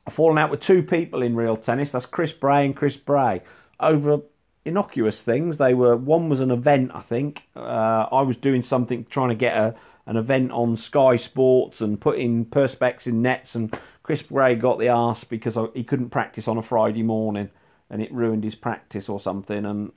I've 0.05 0.13
fallen 0.13 0.37
out 0.37 0.49
with 0.49 0.59
two 0.59 0.83
people 0.83 1.21
in 1.21 1.35
real 1.35 1.57
tennis. 1.57 1.91
That's 1.91 2.05
Chris 2.05 2.31
Bray 2.31 2.65
and 2.65 2.75
Chris 2.75 2.97
Bray. 2.97 3.41
Over 3.79 4.21
innocuous 4.65 5.23
things. 5.23 5.57
They 5.57 5.73
were 5.73 5.95
one 5.95 6.29
was 6.29 6.39
an 6.39 6.51
event, 6.51 6.91
I 6.93 7.01
think. 7.01 7.47
Uh, 7.55 8.07
I 8.11 8.21
was 8.21 8.37
doing 8.37 8.61
something 8.61 9.05
trying 9.05 9.29
to 9.29 9.35
get 9.35 9.57
a 9.57 9.75
an 10.07 10.17
event 10.17 10.51
on 10.51 10.75
Sky 10.77 11.15
Sports 11.15 11.79
and 11.79 12.01
putting 12.01 12.45
perspex 12.45 13.05
in 13.05 13.21
nets 13.21 13.53
and 13.53 13.77
Chris 14.01 14.23
Bray 14.23 14.55
got 14.55 14.79
the 14.79 14.89
arse 14.89 15.23
because 15.23 15.57
he 15.75 15.83
couldn't 15.83 16.09
practice 16.09 16.47
on 16.47 16.57
a 16.57 16.61
Friday 16.61 17.03
morning 17.03 17.49
and 17.89 18.01
it 18.01 18.11
ruined 18.11 18.43
his 18.43 18.55
practice 18.55 19.07
or 19.07 19.19
something. 19.19 19.63
And 19.63 19.91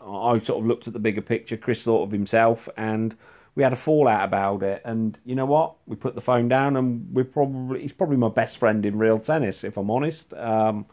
I 0.00 0.40
sort 0.40 0.60
of 0.60 0.66
looked 0.66 0.86
at 0.88 0.92
the 0.92 0.98
bigger 0.98 1.22
picture. 1.22 1.56
Chris 1.56 1.82
thought 1.82 2.02
of 2.02 2.10
himself 2.10 2.68
and 2.76 3.16
we 3.54 3.62
had 3.62 3.72
a 3.72 3.76
fallout 3.76 4.24
about 4.24 4.62
it. 4.62 4.82
And 4.84 5.18
you 5.24 5.34
know 5.34 5.46
what? 5.46 5.76
We 5.86 5.96
put 5.96 6.14
the 6.14 6.20
phone 6.20 6.48
down 6.48 6.76
and 6.76 7.12
we're 7.12 7.24
probably, 7.24 7.82
he's 7.82 7.92
probably 7.92 8.16
my 8.16 8.28
best 8.28 8.58
friend 8.58 8.84
in 8.84 8.98
real 8.98 9.18
tennis, 9.18 9.64
if 9.64 9.76
I'm 9.76 9.90
honest. 9.90 10.34
Um, 10.34 10.86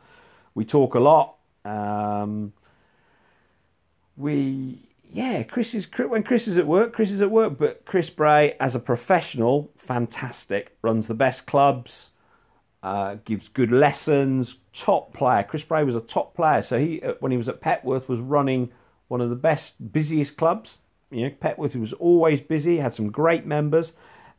we 0.54 0.66
talk 0.66 0.96
a 0.96 1.00
lot. 1.00 1.38
Um, 1.66 2.54
we, 4.16 4.90
yeah, 5.10 5.44
Chris 5.44 5.74
is 5.74 5.88
when 6.08 6.24
Chris 6.24 6.48
is 6.48 6.58
at 6.58 6.68
work, 6.68 6.94
Chris 6.94 7.12
is 7.12 7.22
at 7.22 7.32
work. 7.32 7.58
But 7.58 7.86
Chris 7.86 8.10
Bray, 8.10 8.56
as 8.60 8.76
a 8.76 8.80
professional, 8.80 9.72
fantastic. 9.78 10.78
Runs 10.82 11.08
the 11.08 11.16
best 11.16 11.48
clubs, 11.48 12.12
uh, 12.84 13.16
gives 13.26 13.48
good 13.48 13.72
lessons. 13.72 14.56
Top 14.74 15.14
player. 15.14 15.44
Chris 15.44 15.64
Bray 15.64 15.84
was 15.84 15.96
a 15.96 16.02
top 16.02 16.36
player. 16.36 16.62
So 16.62 16.80
he, 16.80 17.02
uh, 17.02 17.16
when 17.20 17.32
he 17.32 17.38
was 17.38 17.50
at 17.50 17.60
Petworth, 17.60 18.08
was 18.08 18.20
running 18.20 18.72
one 19.08 19.20
of 19.20 19.30
the 19.30 19.36
best, 19.36 19.92
busiest 19.92 20.38
clubs. 20.38 20.78
You 21.12 21.26
know, 21.26 21.36
Petworth 21.42 21.76
was 21.76 21.94
always 21.94 22.42
busy. 22.42 22.78
Had 22.78 22.94
some 22.94 23.12
great 23.12 23.46
members, 23.46 23.94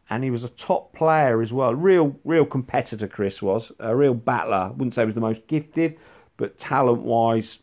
and 0.08 0.24
he 0.24 0.30
was 0.30 0.42
a 0.42 0.48
top 0.48 0.92
player 0.92 1.40
as 1.42 1.52
well. 1.52 1.74
Real, 1.74 2.16
real 2.24 2.44
competitor. 2.44 3.06
Chris 3.06 3.42
was 3.42 3.70
a 3.78 3.94
real 3.94 4.14
battler. 4.14 4.72
wouldn't 4.72 4.94
say 4.94 5.02
he 5.02 5.06
was 5.06 5.14
the 5.14 5.20
most 5.20 5.46
gifted, 5.46 5.98
but 6.37 6.58
talent-wise, 6.58 7.58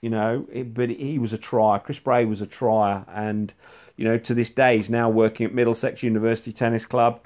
you 0.00 0.10
know, 0.10 0.46
it, 0.50 0.74
but 0.74 0.90
he 0.90 1.18
was 1.18 1.32
a 1.32 1.38
trier. 1.38 1.78
Chris 1.78 1.98
Bray 1.98 2.24
was 2.24 2.40
a 2.40 2.46
trier, 2.46 3.04
and 3.08 3.52
you 3.96 4.04
know, 4.04 4.18
to 4.18 4.34
this 4.34 4.50
day, 4.50 4.78
he's 4.78 4.90
now 4.90 5.08
working 5.08 5.46
at 5.46 5.54
Middlesex 5.54 6.02
University 6.02 6.52
Tennis 6.52 6.86
Club. 6.86 7.20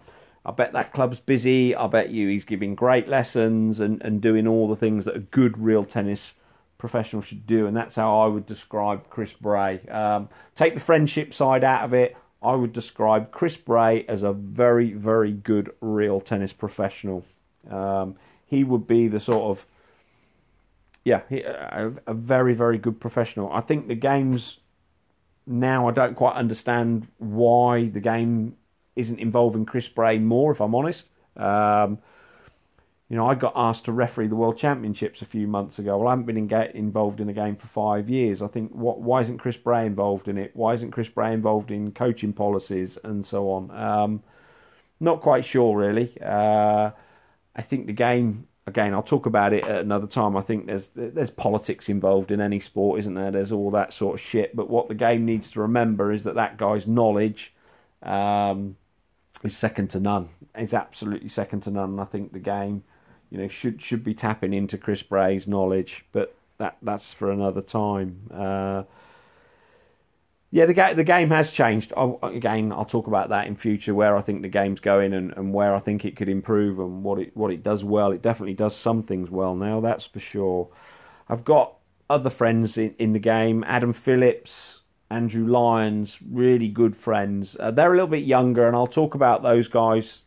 I 0.44 0.50
bet 0.50 0.72
that 0.72 0.92
club's 0.92 1.20
busy. 1.20 1.74
I 1.74 1.86
bet 1.88 2.10
you 2.10 2.28
he's 2.28 2.44
giving 2.44 2.74
great 2.74 3.08
lessons 3.08 3.80
and, 3.80 4.02
and 4.02 4.20
doing 4.20 4.46
all 4.46 4.68
the 4.68 4.76
things 4.76 5.04
that 5.04 5.16
a 5.16 5.20
good 5.20 5.58
real 5.58 5.84
tennis 5.84 6.32
professional 6.78 7.22
should 7.22 7.46
do, 7.46 7.66
and 7.66 7.76
that's 7.76 7.96
how 7.96 8.20
I 8.20 8.26
would 8.26 8.46
describe 8.46 9.10
Chris 9.10 9.32
Bray. 9.32 9.80
Um, 9.88 10.28
take 10.54 10.74
the 10.74 10.80
friendship 10.80 11.34
side 11.34 11.64
out 11.64 11.84
of 11.84 11.92
it. 11.92 12.16
I 12.40 12.54
would 12.54 12.72
describe 12.72 13.32
Chris 13.32 13.56
Bray 13.56 14.04
as 14.06 14.22
a 14.22 14.32
very, 14.32 14.92
very 14.92 15.32
good 15.32 15.72
real 15.80 16.20
tennis 16.20 16.52
professional. 16.52 17.24
Um, 17.68 18.14
he 18.46 18.64
would 18.64 18.86
be 18.86 19.08
the 19.08 19.20
sort 19.20 19.42
of 19.42 19.66
yeah, 21.04 21.22
a, 21.30 21.90
a 22.06 22.14
very, 22.14 22.54
very 22.54 22.78
good 22.78 23.00
professional. 23.00 23.50
I 23.50 23.60
think 23.60 23.88
the 23.88 23.94
games 23.94 24.58
now, 25.46 25.88
I 25.88 25.92
don't 25.92 26.14
quite 26.14 26.34
understand 26.34 27.08
why 27.16 27.86
the 27.86 28.00
game 28.00 28.56
isn't 28.94 29.18
involving 29.18 29.64
Chris 29.64 29.88
Bray 29.88 30.18
more, 30.18 30.52
if 30.52 30.60
I'm 30.60 30.74
honest. 30.74 31.08
Um, 31.36 31.98
you 33.08 33.16
know, 33.16 33.26
I 33.26 33.34
got 33.34 33.52
asked 33.56 33.86
to 33.86 33.92
referee 33.92 34.26
the 34.26 34.36
World 34.36 34.58
Championships 34.58 35.22
a 35.22 35.24
few 35.24 35.46
months 35.46 35.78
ago. 35.78 35.96
Well, 35.96 36.08
I 36.08 36.12
haven't 36.12 36.26
been 36.26 36.36
in 36.36 36.52
involved 36.74 37.20
in 37.20 37.26
the 37.26 37.32
game 37.32 37.56
for 37.56 37.66
five 37.66 38.10
years. 38.10 38.42
I 38.42 38.48
think, 38.48 38.72
what, 38.72 39.00
why 39.00 39.22
isn't 39.22 39.38
Chris 39.38 39.56
Bray 39.56 39.86
involved 39.86 40.28
in 40.28 40.36
it? 40.36 40.50
Why 40.54 40.74
isn't 40.74 40.90
Chris 40.90 41.08
Bray 41.08 41.32
involved 41.32 41.70
in 41.70 41.92
coaching 41.92 42.32
policies 42.32 42.98
and 43.02 43.24
so 43.24 43.50
on? 43.50 43.70
Um, 43.70 44.22
not 45.00 45.22
quite 45.22 45.44
sure, 45.44 45.76
really. 45.76 46.16
Uh, 46.20 46.90
I 47.56 47.62
think 47.62 47.86
the 47.86 47.92
game 47.92 48.48
again, 48.68 48.94
I'll 48.94 49.02
talk 49.02 49.26
about 49.26 49.52
it 49.52 49.64
at 49.64 49.80
another 49.80 50.06
time. 50.06 50.36
I 50.36 50.42
think 50.42 50.66
there's 50.66 50.90
there's 50.94 51.30
politics 51.30 51.88
involved 51.88 52.30
in 52.30 52.40
any 52.40 52.60
sport, 52.60 53.00
isn't 53.00 53.14
there? 53.14 53.32
There's 53.32 53.50
all 53.50 53.70
that 53.72 53.92
sort 53.92 54.14
of 54.14 54.20
shit. 54.20 54.54
But 54.54 54.70
what 54.70 54.88
the 54.88 54.94
game 54.94 55.24
needs 55.24 55.50
to 55.52 55.60
remember 55.60 56.12
is 56.12 56.22
that 56.22 56.36
that 56.36 56.56
guy's 56.56 56.86
knowledge 56.86 57.52
um, 58.02 58.76
is 59.42 59.56
second 59.56 59.88
to 59.90 60.00
none. 60.00 60.28
Is 60.56 60.74
absolutely 60.74 61.28
second 61.28 61.62
to 61.62 61.70
none. 61.70 61.98
I 61.98 62.04
think 62.04 62.32
the 62.32 62.38
game, 62.38 62.84
you 63.30 63.38
know, 63.38 63.48
should 63.48 63.80
should 63.82 64.04
be 64.04 64.14
tapping 64.14 64.52
into 64.52 64.78
Chris 64.78 65.02
Bray's 65.02 65.46
knowledge. 65.46 66.04
But 66.12 66.34
that 66.58 66.76
that's 66.82 67.12
for 67.12 67.30
another 67.30 67.62
time. 67.62 68.28
Uh, 68.32 68.84
yeah, 70.50 70.64
the 70.64 70.74
game 70.74 70.96
the 70.96 71.04
game 71.04 71.28
has 71.28 71.52
changed. 71.52 71.92
I'll, 71.96 72.18
again, 72.22 72.72
I'll 72.72 72.86
talk 72.86 73.06
about 73.06 73.28
that 73.28 73.46
in 73.46 73.56
future, 73.56 73.94
where 73.94 74.16
I 74.16 74.22
think 74.22 74.42
the 74.42 74.48
game's 74.48 74.80
going 74.80 75.12
and, 75.12 75.32
and 75.36 75.52
where 75.52 75.74
I 75.74 75.78
think 75.78 76.04
it 76.04 76.16
could 76.16 76.28
improve 76.28 76.78
and 76.78 77.04
what 77.04 77.18
it 77.18 77.36
what 77.36 77.52
it 77.52 77.62
does 77.62 77.84
well. 77.84 78.12
It 78.12 78.22
definitely 78.22 78.54
does 78.54 78.74
some 78.74 79.02
things 79.02 79.30
well 79.30 79.54
now, 79.54 79.80
that's 79.80 80.06
for 80.06 80.20
sure. 80.20 80.68
I've 81.28 81.44
got 81.44 81.74
other 82.08 82.30
friends 82.30 82.78
in, 82.78 82.94
in 82.98 83.12
the 83.12 83.18
game, 83.18 83.62
Adam 83.66 83.92
Phillips, 83.92 84.80
Andrew 85.10 85.46
Lyons, 85.46 86.18
really 86.26 86.68
good 86.68 86.96
friends. 86.96 87.54
Uh, 87.60 87.70
they're 87.70 87.92
a 87.92 87.94
little 87.94 88.08
bit 88.08 88.24
younger, 88.24 88.66
and 88.66 88.74
I'll 88.74 88.86
talk 88.86 89.14
about 89.14 89.42
those 89.42 89.68
guys 89.68 90.22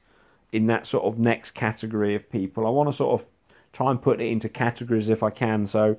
in 0.52 0.66
that 0.68 0.86
sort 0.86 1.06
of 1.06 1.18
next 1.18 1.52
category 1.52 2.16
of 2.16 2.30
people. 2.30 2.68
I 2.68 2.70
want 2.70 2.90
to 2.90 2.94
sort 2.94 3.22
of 3.22 3.28
try 3.74 3.90
and 3.90 4.02
put 4.02 4.22
it 4.22 4.26
into 4.26 4.50
categories 4.50 5.10
if 5.10 5.24
I 5.24 5.30
can. 5.30 5.66
So 5.66 5.98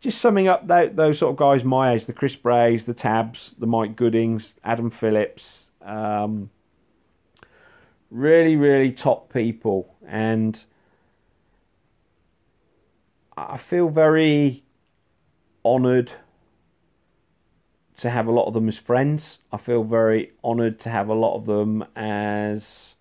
just 0.00 0.20
summing 0.20 0.48
up 0.48 0.66
that, 0.68 0.96
those 0.96 1.18
sort 1.18 1.32
of 1.32 1.36
guys 1.36 1.64
my 1.64 1.92
age, 1.92 2.06
the 2.06 2.12
Chris 2.12 2.36
Brays, 2.36 2.84
the 2.84 2.94
Tabs, 2.94 3.54
the 3.58 3.66
Mike 3.66 3.96
Goodings, 3.96 4.54
Adam 4.64 4.90
Phillips, 4.90 5.70
um, 5.82 6.50
really, 8.10 8.56
really 8.56 8.92
top 8.92 9.32
people. 9.32 9.94
And 10.06 10.64
I 13.36 13.58
feel 13.58 13.88
very 13.88 14.64
honoured 15.64 16.12
to 17.98 18.08
have 18.08 18.26
a 18.26 18.30
lot 18.30 18.46
of 18.46 18.54
them 18.54 18.66
as 18.66 18.78
friends. 18.78 19.38
I 19.52 19.58
feel 19.58 19.84
very 19.84 20.32
honoured 20.42 20.78
to 20.80 20.90
have 20.90 21.08
a 21.08 21.14
lot 21.14 21.36
of 21.36 21.44
them 21.44 21.84
as 21.94 22.94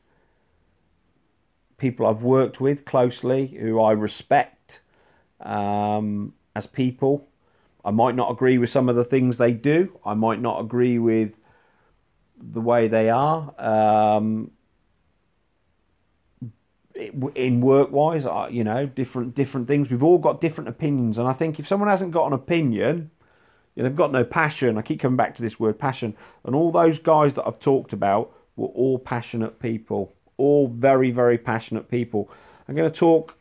people 1.80 2.06
I've 2.06 2.22
worked 2.22 2.62
with 2.62 2.86
closely, 2.86 3.48
who 3.48 3.82
I 3.82 3.94
respect. 3.94 4.82
Um, 5.40 6.34
as 6.56 6.68
people. 6.68 7.28
I 7.84 7.92
might 7.92 8.16
not 8.16 8.30
agree 8.32 8.58
with 8.58 8.70
some 8.70 8.90
of 8.90 8.96
the 8.96 9.04
things 9.04 9.38
they 9.38 9.52
do. 9.52 9.98
I 10.06 10.14
might 10.14 10.42
not 10.42 10.62
agree 10.62 11.00
with 11.00 11.36
the 12.38 12.62
way 12.62 12.88
they 12.88 13.10
are. 13.10 13.54
Um, 13.58 14.52
in 17.34 17.62
work 17.62 17.92
wise, 17.92 18.28
you 18.52 18.64
know, 18.64 18.86
different 18.86 19.34
different 19.34 19.68
things. 19.68 19.90
We've 19.90 20.04
all 20.04 20.18
got 20.18 20.42
different 20.42 20.68
opinions, 20.68 21.18
and 21.18 21.28
I 21.28 21.34
think 21.34 21.60
if 21.60 21.68
someone 21.68 21.90
hasn't 21.90 22.12
got 22.12 22.28
an 22.28 22.34
opinion, 22.34 23.12
they've 23.76 23.96
got 23.96 24.12
no 24.12 24.26
passion. 24.26 24.78
I 24.78 24.82
keep 24.82 25.00
coming 25.00 25.16
back 25.16 25.34
to 25.36 25.42
this 25.42 25.60
word 25.60 25.80
passion, 25.80 26.16
and 26.44 26.54
all 26.54 26.72
those 26.72 27.00
guys 27.00 27.36
that 27.36 27.48
I've 27.48 27.60
talked 27.60 27.94
about 27.94 28.34
were 28.58 28.68
all 28.68 29.00
passionate 29.00 29.60
people, 29.62 30.14
all 30.40 30.68
very 30.68 31.12
very 31.12 31.38
passionate 31.38 31.90
people. 31.90 32.30
I'm 32.68 32.76
going 32.76 32.92
to 32.92 33.00
talk 33.00 33.38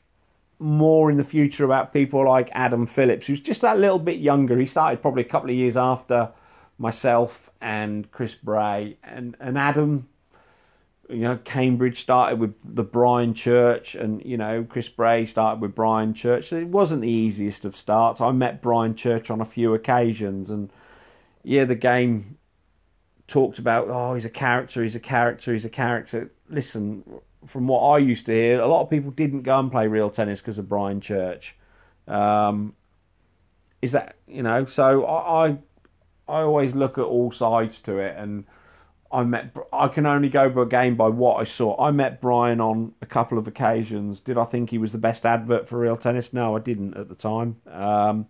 more 0.58 1.10
in 1.10 1.16
the 1.16 1.24
future 1.24 1.64
about 1.64 1.92
people 1.92 2.24
like 2.24 2.48
Adam 2.52 2.86
Phillips, 2.86 3.26
who's 3.26 3.40
just 3.40 3.60
that 3.60 3.78
little 3.78 3.98
bit 3.98 4.18
younger. 4.18 4.58
He 4.58 4.66
started 4.66 5.00
probably 5.00 5.22
a 5.22 5.28
couple 5.28 5.50
of 5.50 5.56
years 5.56 5.76
after 5.76 6.30
myself 6.78 7.50
and 7.60 8.10
Chris 8.10 8.34
Bray. 8.34 8.96
And, 9.04 9.36
and 9.38 9.58
Adam, 9.58 10.08
you 11.08 11.20
know, 11.20 11.38
Cambridge 11.44 12.00
started 12.00 12.40
with 12.40 12.54
the 12.64 12.82
Brian 12.82 13.34
Church, 13.34 13.94
and, 13.94 14.24
you 14.24 14.36
know, 14.36 14.66
Chris 14.68 14.88
Bray 14.88 15.26
started 15.26 15.60
with 15.60 15.74
Brian 15.74 16.14
Church. 16.14 16.52
It 16.52 16.68
wasn't 16.68 17.02
the 17.02 17.10
easiest 17.10 17.64
of 17.64 17.76
starts. 17.76 18.20
I 18.20 18.32
met 18.32 18.62
Brian 18.62 18.94
Church 18.94 19.30
on 19.30 19.40
a 19.40 19.46
few 19.46 19.74
occasions, 19.74 20.50
and 20.50 20.70
yeah, 21.44 21.64
the 21.64 21.74
game 21.74 22.37
talked 23.28 23.58
about, 23.58 23.88
oh, 23.88 24.14
he's 24.14 24.24
a 24.24 24.30
character, 24.30 24.82
he's 24.82 24.96
a 24.96 25.00
character, 25.00 25.52
he's 25.52 25.64
a 25.64 25.70
character. 25.70 26.32
Listen, 26.48 27.04
from 27.46 27.68
what 27.68 27.80
I 27.80 27.98
used 27.98 28.26
to 28.26 28.32
hear, 28.32 28.60
a 28.60 28.66
lot 28.66 28.82
of 28.82 28.90
people 28.90 29.10
didn't 29.10 29.42
go 29.42 29.60
and 29.60 29.70
play 29.70 29.86
real 29.86 30.10
tennis 30.10 30.40
because 30.40 30.58
of 30.58 30.68
Brian 30.68 31.00
Church. 31.00 31.54
Um, 32.08 32.74
is 33.80 33.92
that 33.92 34.16
you 34.26 34.42
know? 34.42 34.64
So 34.64 35.04
I, 35.04 35.46
I, 35.46 35.58
I 36.26 36.40
always 36.42 36.74
look 36.74 36.98
at 36.98 37.04
all 37.04 37.30
sides 37.30 37.78
to 37.80 37.98
it, 37.98 38.16
and 38.18 38.44
I 39.12 39.22
met. 39.22 39.54
I 39.72 39.88
can 39.88 40.06
only 40.06 40.30
go 40.30 40.48
by 40.48 40.64
game 40.64 40.96
by 40.96 41.08
what 41.08 41.36
I 41.36 41.44
saw. 41.44 41.80
I 41.80 41.90
met 41.90 42.20
Brian 42.20 42.60
on 42.60 42.94
a 43.02 43.06
couple 43.06 43.38
of 43.38 43.46
occasions. 43.46 44.20
Did 44.20 44.38
I 44.38 44.44
think 44.44 44.70
he 44.70 44.78
was 44.78 44.92
the 44.92 44.98
best 44.98 45.24
advert 45.24 45.68
for 45.68 45.78
real 45.78 45.96
tennis? 45.96 46.32
No, 46.32 46.56
I 46.56 46.60
didn't 46.60 46.96
at 46.96 47.08
the 47.08 47.14
time. 47.14 47.56
Um, 47.70 48.26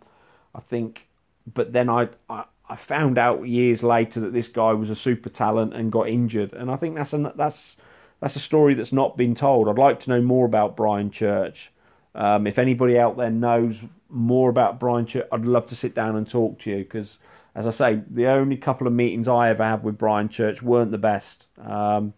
I 0.55 0.61
think, 0.61 1.09
but 1.53 1.73
then 1.73 1.89
I, 1.89 2.09
I 2.29 2.45
I 2.69 2.77
found 2.77 3.19
out 3.19 3.49
years 3.49 3.83
later 3.83 4.21
that 4.21 4.33
this 4.33 4.49
guy 4.49 4.73
was 4.73 4.91
a 4.91 4.95
super 4.95 5.29
talent 5.29 5.75
and 5.75 5.91
got 5.91 6.09
injured, 6.09 6.53
and 6.53 6.71
I 6.71 6.77
think 6.77 6.97
that's 6.97 7.13
a, 7.13 7.33
that's 7.35 7.77
that's 8.21 8.37
a 8.37 8.41
story 8.41 8.75
that's 8.75 8.93
not 8.93 9.17
been 9.17 9.35
told. 9.35 9.69
I'd 9.69 9.79
like 9.79 10.01
to 10.01 10.11
know 10.11 10.21
more 10.21 10.47
about 10.47 10.77
Brian 10.77 11.11
Church. 11.11 11.73
Um, 12.15 12.47
if 12.47 12.59
anybody 12.59 12.99
out 12.99 13.17
there 13.17 13.31
knows 13.31 13.81
more 14.11 14.51
about 14.51 14.81
Brian 14.81 15.07
Church, 15.07 15.27
I'd 15.31 15.45
love 15.45 15.67
to 15.67 15.77
sit 15.77 15.95
down 15.95 16.17
and 16.17 16.29
talk 16.29 16.59
to 16.61 16.71
you 16.71 16.79
because, 16.79 17.19
as 17.55 17.67
I 17.67 17.71
say, 17.71 18.03
the 18.11 18.27
only 18.27 18.57
couple 18.57 18.87
of 18.87 18.93
meetings 18.93 19.29
I 19.29 19.51
ever 19.51 19.65
had 19.65 19.85
with 19.85 19.99
Brian 19.99 20.29
Church 20.29 20.63
weren't 20.63 20.91
the 20.91 20.99
best. 20.99 21.47
Um, 21.59 22.15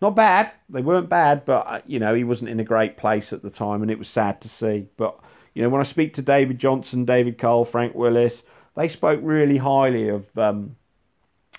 not 0.00 0.16
bad, 0.16 0.52
they 0.68 0.82
weren't 0.82 1.08
bad, 1.08 1.44
but 1.44 1.66
uh, 1.66 1.80
you 1.86 2.00
know 2.00 2.14
he 2.14 2.24
wasn't 2.24 2.50
in 2.50 2.58
a 2.58 2.64
great 2.64 2.96
place 2.96 3.32
at 3.32 3.42
the 3.42 3.50
time, 3.50 3.82
and 3.82 3.90
it 3.90 3.98
was 3.98 4.08
sad 4.08 4.40
to 4.40 4.48
see. 4.48 4.88
But 4.96 5.18
you 5.54 5.62
know 5.62 5.68
when 5.68 5.80
I 5.80 5.84
speak 5.84 6.14
to 6.14 6.22
David 6.22 6.58
Johnson, 6.58 7.04
David 7.04 7.38
Cole, 7.38 7.64
Frank 7.64 7.94
Willis, 7.94 8.42
they 8.76 8.88
spoke 8.88 9.20
really 9.22 9.58
highly 9.58 10.08
of. 10.08 10.26
Um, 10.36 10.76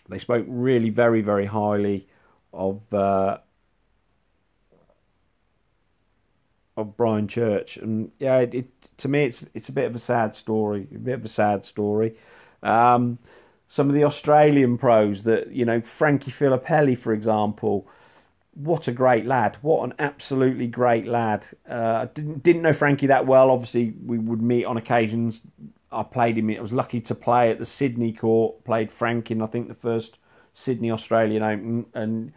they 0.09 0.19
spoke 0.19 0.45
really 0.47 0.89
very 0.89 1.21
very 1.21 1.45
highly 1.45 2.07
of. 2.53 2.81
Uh, 2.93 3.37
of 6.75 6.97
Brian 6.97 7.27
Church, 7.27 7.77
and 7.77 8.11
yeah, 8.19 8.39
it, 8.39 8.53
it, 8.53 8.97
to 8.97 9.07
me 9.07 9.25
it's 9.25 9.45
it's 9.53 9.69
a 9.69 9.71
bit 9.71 9.85
of 9.85 9.95
a 9.95 9.99
sad 9.99 10.35
story, 10.35 10.87
a 10.93 10.99
bit 10.99 11.13
of 11.13 11.25
a 11.25 11.29
sad 11.29 11.65
story. 11.65 12.15
Um, 12.61 13.19
some 13.67 13.89
of 13.89 13.95
the 13.95 14.03
Australian 14.03 14.77
pros 14.77 15.23
that 15.23 15.51
you 15.51 15.65
know, 15.65 15.81
Frankie 15.81 16.31
Filippelli, 16.31 16.97
for 16.97 17.13
example, 17.13 17.87
what 18.53 18.87
a 18.87 18.91
great 18.91 19.25
lad! 19.25 19.57
What 19.61 19.83
an 19.83 19.93
absolutely 19.99 20.67
great 20.67 21.07
lad! 21.07 21.45
Uh, 21.69 22.07
didn't 22.13 22.43
didn't 22.43 22.63
know 22.63 22.73
Frankie 22.73 23.07
that 23.07 23.25
well. 23.27 23.51
Obviously, 23.51 23.93
we 24.03 24.17
would 24.17 24.41
meet 24.41 24.65
on 24.65 24.77
occasions 24.77 25.41
I 25.93 26.03
played 26.03 26.37
him. 26.37 26.49
I 26.49 26.59
was 26.59 26.73
lucky 26.73 27.01
to 27.01 27.15
play 27.15 27.51
at 27.51 27.59
the 27.59 27.65
Sydney 27.65 28.13
court. 28.13 28.63
Played 28.63 28.91
Frank 28.91 29.31
in 29.31 29.41
I 29.41 29.47
think 29.47 29.67
the 29.67 29.75
first 29.75 30.17
Sydney 30.53 30.91
Australian 30.91 31.43
Open, 31.43 31.85
and 31.93 32.33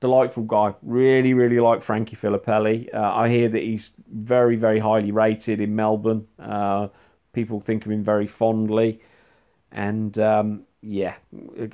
delightful 0.00 0.42
guy. 0.44 0.74
Really, 0.82 1.34
really 1.34 1.60
like 1.60 1.82
Frankie 1.82 2.16
Filippelli. 2.16 2.92
Uh, 2.92 3.14
I 3.14 3.28
hear 3.28 3.48
that 3.48 3.62
he's 3.62 3.92
very, 4.10 4.56
very 4.56 4.78
highly 4.78 5.12
rated 5.12 5.60
in 5.60 5.76
Melbourne. 5.76 6.26
Uh, 6.38 6.88
people 7.32 7.60
think 7.60 7.84
of 7.84 7.92
him 7.92 8.02
very 8.02 8.26
fondly, 8.26 9.00
and 9.70 10.18
um, 10.18 10.62
yeah, 10.82 11.14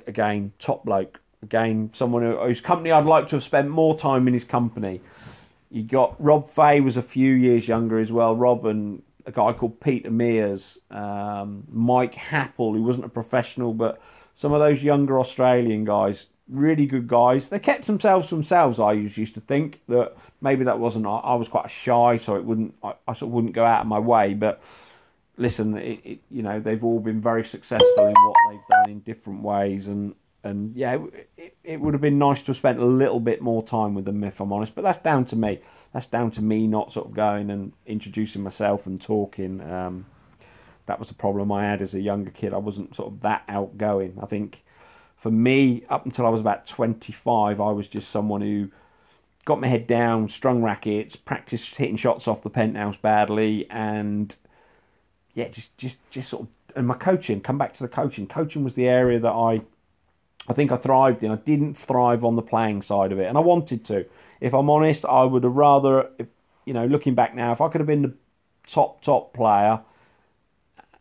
again, 0.05 0.51
top 0.59 0.85
bloke. 0.85 1.19
Again, 1.43 1.91
someone 1.93 2.23
who, 2.23 2.37
whose 2.37 2.61
company 2.61 2.91
I'd 2.91 3.05
like 3.05 3.27
to 3.29 3.35
have 3.35 3.43
spent 3.43 3.69
more 3.69 3.97
time 3.97 4.27
in 4.27 4.33
his 4.33 4.43
company. 4.43 5.01
You 5.69 5.83
got 5.83 6.15
Rob 6.23 6.49
Fahey 6.49 6.79
was 6.81 6.97
a 6.97 7.01
few 7.01 7.33
years 7.33 7.67
younger 7.67 7.99
as 7.99 8.11
well. 8.11 8.35
Rob 8.35 8.65
and 8.65 9.03
a 9.27 9.31
guy 9.31 9.51
called 9.51 9.79
Peter 9.81 10.09
Mears, 10.09 10.79
um, 10.89 11.65
Mike 11.69 12.15
Happel, 12.15 12.73
who 12.73 12.81
wasn't 12.81 13.05
a 13.05 13.09
professional, 13.09 13.73
but 13.73 14.01
some 14.35 14.53
of 14.53 14.59
those 14.59 14.81
younger 14.81 15.19
Australian 15.19 15.83
guys, 15.83 16.27
really 16.47 16.85
good 16.85 17.07
guys. 17.07 17.49
They 17.49 17.59
kept 17.59 17.87
themselves 17.87 18.29
themselves. 18.29 18.79
I 18.79 18.93
used 18.93 19.33
to 19.33 19.41
think 19.41 19.81
that 19.89 20.15
maybe 20.41 20.63
that 20.63 20.79
wasn't. 20.79 21.05
I 21.05 21.35
was 21.35 21.49
quite 21.49 21.69
shy, 21.69 22.17
so 22.17 22.35
it 22.35 22.45
wouldn't. 22.45 22.73
I, 22.81 22.93
I 23.07 23.13
sort 23.13 23.29
of 23.29 23.33
wouldn't 23.33 23.53
go 23.53 23.65
out 23.65 23.81
of 23.81 23.87
my 23.87 23.99
way. 23.99 24.33
But 24.33 24.61
listen, 25.35 25.77
it, 25.77 25.99
it, 26.05 26.19
you 26.31 26.41
know, 26.41 26.61
they've 26.61 26.83
all 26.83 27.01
been 27.01 27.19
very 27.19 27.43
successful 27.43 28.07
in 28.07 28.13
what 28.13 28.35
they've 28.49 28.67
done 28.69 28.89
in 28.89 28.99
different 29.01 29.43
ways, 29.43 29.87
and 29.87 30.15
and 30.47 30.75
yeah, 30.75 30.97
it, 31.37 31.57
it 31.63 31.79
would 31.79 31.93
have 31.93 32.01
been 32.01 32.17
nice 32.17 32.41
to 32.41 32.47
have 32.47 32.57
spent 32.57 32.79
a 32.79 32.85
little 32.85 33.19
bit 33.19 33.41
more 33.41 33.61
time 33.61 33.93
with 33.93 34.05
them, 34.05 34.23
if 34.23 34.39
I'm 34.39 34.51
honest. 34.51 34.73
But 34.73 34.83
that's 34.83 34.97
down 34.97 35.25
to 35.25 35.35
me. 35.35 35.59
That's 35.93 36.07
down 36.07 36.31
to 36.31 36.41
me 36.41 36.67
not 36.67 36.91
sort 36.91 37.07
of 37.07 37.13
going 37.13 37.49
and 37.49 37.73
introducing 37.85 38.41
myself 38.41 38.85
and 38.85 38.99
talking. 39.01 39.61
Um, 39.61 40.05
that 40.87 40.99
was 40.99 41.09
the 41.09 41.13
problem 41.13 41.51
I 41.51 41.65
had 41.65 41.81
as 41.81 41.93
a 41.93 42.01
younger 42.01 42.31
kid. 42.31 42.53
I 42.53 42.57
wasn't 42.57 42.95
sort 42.95 43.13
of 43.13 43.21
that 43.21 43.43
outgoing. 43.47 44.17
I 44.21 44.25
think 44.25 44.63
for 45.17 45.31
me, 45.31 45.83
up 45.89 46.05
until 46.05 46.25
I 46.25 46.29
was 46.29 46.41
about 46.41 46.65
25, 46.65 47.59
I 47.59 47.71
was 47.71 47.87
just 47.87 48.09
someone 48.09 48.41
who 48.41 48.69
got 49.45 49.61
my 49.61 49.67
head 49.67 49.87
down, 49.87 50.29
strung 50.29 50.61
rackets, 50.61 51.15
practiced 51.15 51.75
hitting 51.75 51.97
shots 51.97 52.27
off 52.27 52.43
the 52.43 52.49
penthouse 52.49 52.97
badly, 52.97 53.69
and 53.69 54.35
yeah, 55.33 55.47
just 55.49 55.77
just 55.77 55.97
just 56.09 56.29
sort 56.29 56.43
of. 56.43 56.47
And 56.75 56.85
my 56.85 56.95
coaching, 56.95 57.41
come 57.41 57.57
back 57.57 57.73
to 57.73 57.83
the 57.83 57.87
coaching. 57.87 58.27
Coaching 58.27 58.63
was 58.63 58.75
the 58.75 58.87
area 58.87 59.19
that 59.19 59.31
I 59.31 59.61
I 60.47 60.53
think 60.53 60.71
I 60.71 60.77
thrived 60.77 61.23
in. 61.23 61.31
I 61.31 61.35
didn't 61.35 61.75
thrive 61.75 62.23
on 62.23 62.35
the 62.35 62.41
playing 62.41 62.81
side 62.81 63.11
of 63.11 63.19
it, 63.19 63.25
and 63.25 63.37
I 63.37 63.41
wanted 63.41 63.83
to. 63.85 64.05
If 64.39 64.53
I'm 64.53 64.69
honest, 64.69 65.05
I 65.05 65.23
would 65.23 65.43
have 65.43 65.55
rather, 65.55 66.09
you 66.65 66.73
know, 66.73 66.85
looking 66.85 67.15
back 67.15 67.35
now, 67.35 67.51
if 67.51 67.59
I 67.59 67.69
could 67.69 67.81
have 67.81 67.87
been 67.87 68.03
the 68.03 68.13
top 68.65 69.01
top 69.01 69.33
player, 69.33 69.81